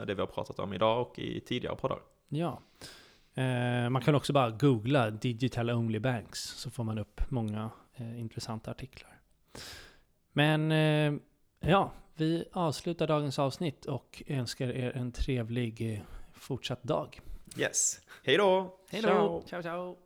det 0.06 0.14
vi 0.14 0.20
har 0.20 0.26
pratat 0.26 0.58
om 0.58 0.72
idag 0.72 1.00
och 1.00 1.18
i 1.18 1.40
tidigare 1.40 1.76
poddar. 1.76 1.98
Ja. 2.28 2.62
Eh, 3.34 3.90
man 3.90 4.02
kan 4.02 4.14
också 4.14 4.32
bara 4.32 4.50
googla 4.50 5.10
Digital 5.10 5.70
Only 5.70 5.98
Banks 5.98 6.40
så 6.40 6.70
får 6.70 6.84
man 6.84 6.98
upp 6.98 7.20
många 7.30 7.70
eh, 7.94 8.20
intressanta 8.20 8.70
artiklar. 8.70 9.20
Men 10.32 10.72
eh, 10.72 11.20
ja, 11.60 11.92
vi 12.14 12.44
avslutar 12.52 13.06
dagens 13.06 13.38
avsnitt 13.38 13.86
och 13.86 14.22
önskar 14.26 14.68
er 14.68 14.96
en 14.96 15.12
trevlig 15.12 15.94
eh, 15.94 16.00
fortsatt 16.32 16.82
dag. 16.82 17.20
Yes. 17.56 18.00
Hej 18.24 18.36
då! 18.36 18.78
Hej 18.90 19.02
då! 19.02 19.42
Ciao, 19.46 19.62
ciao! 19.62 19.96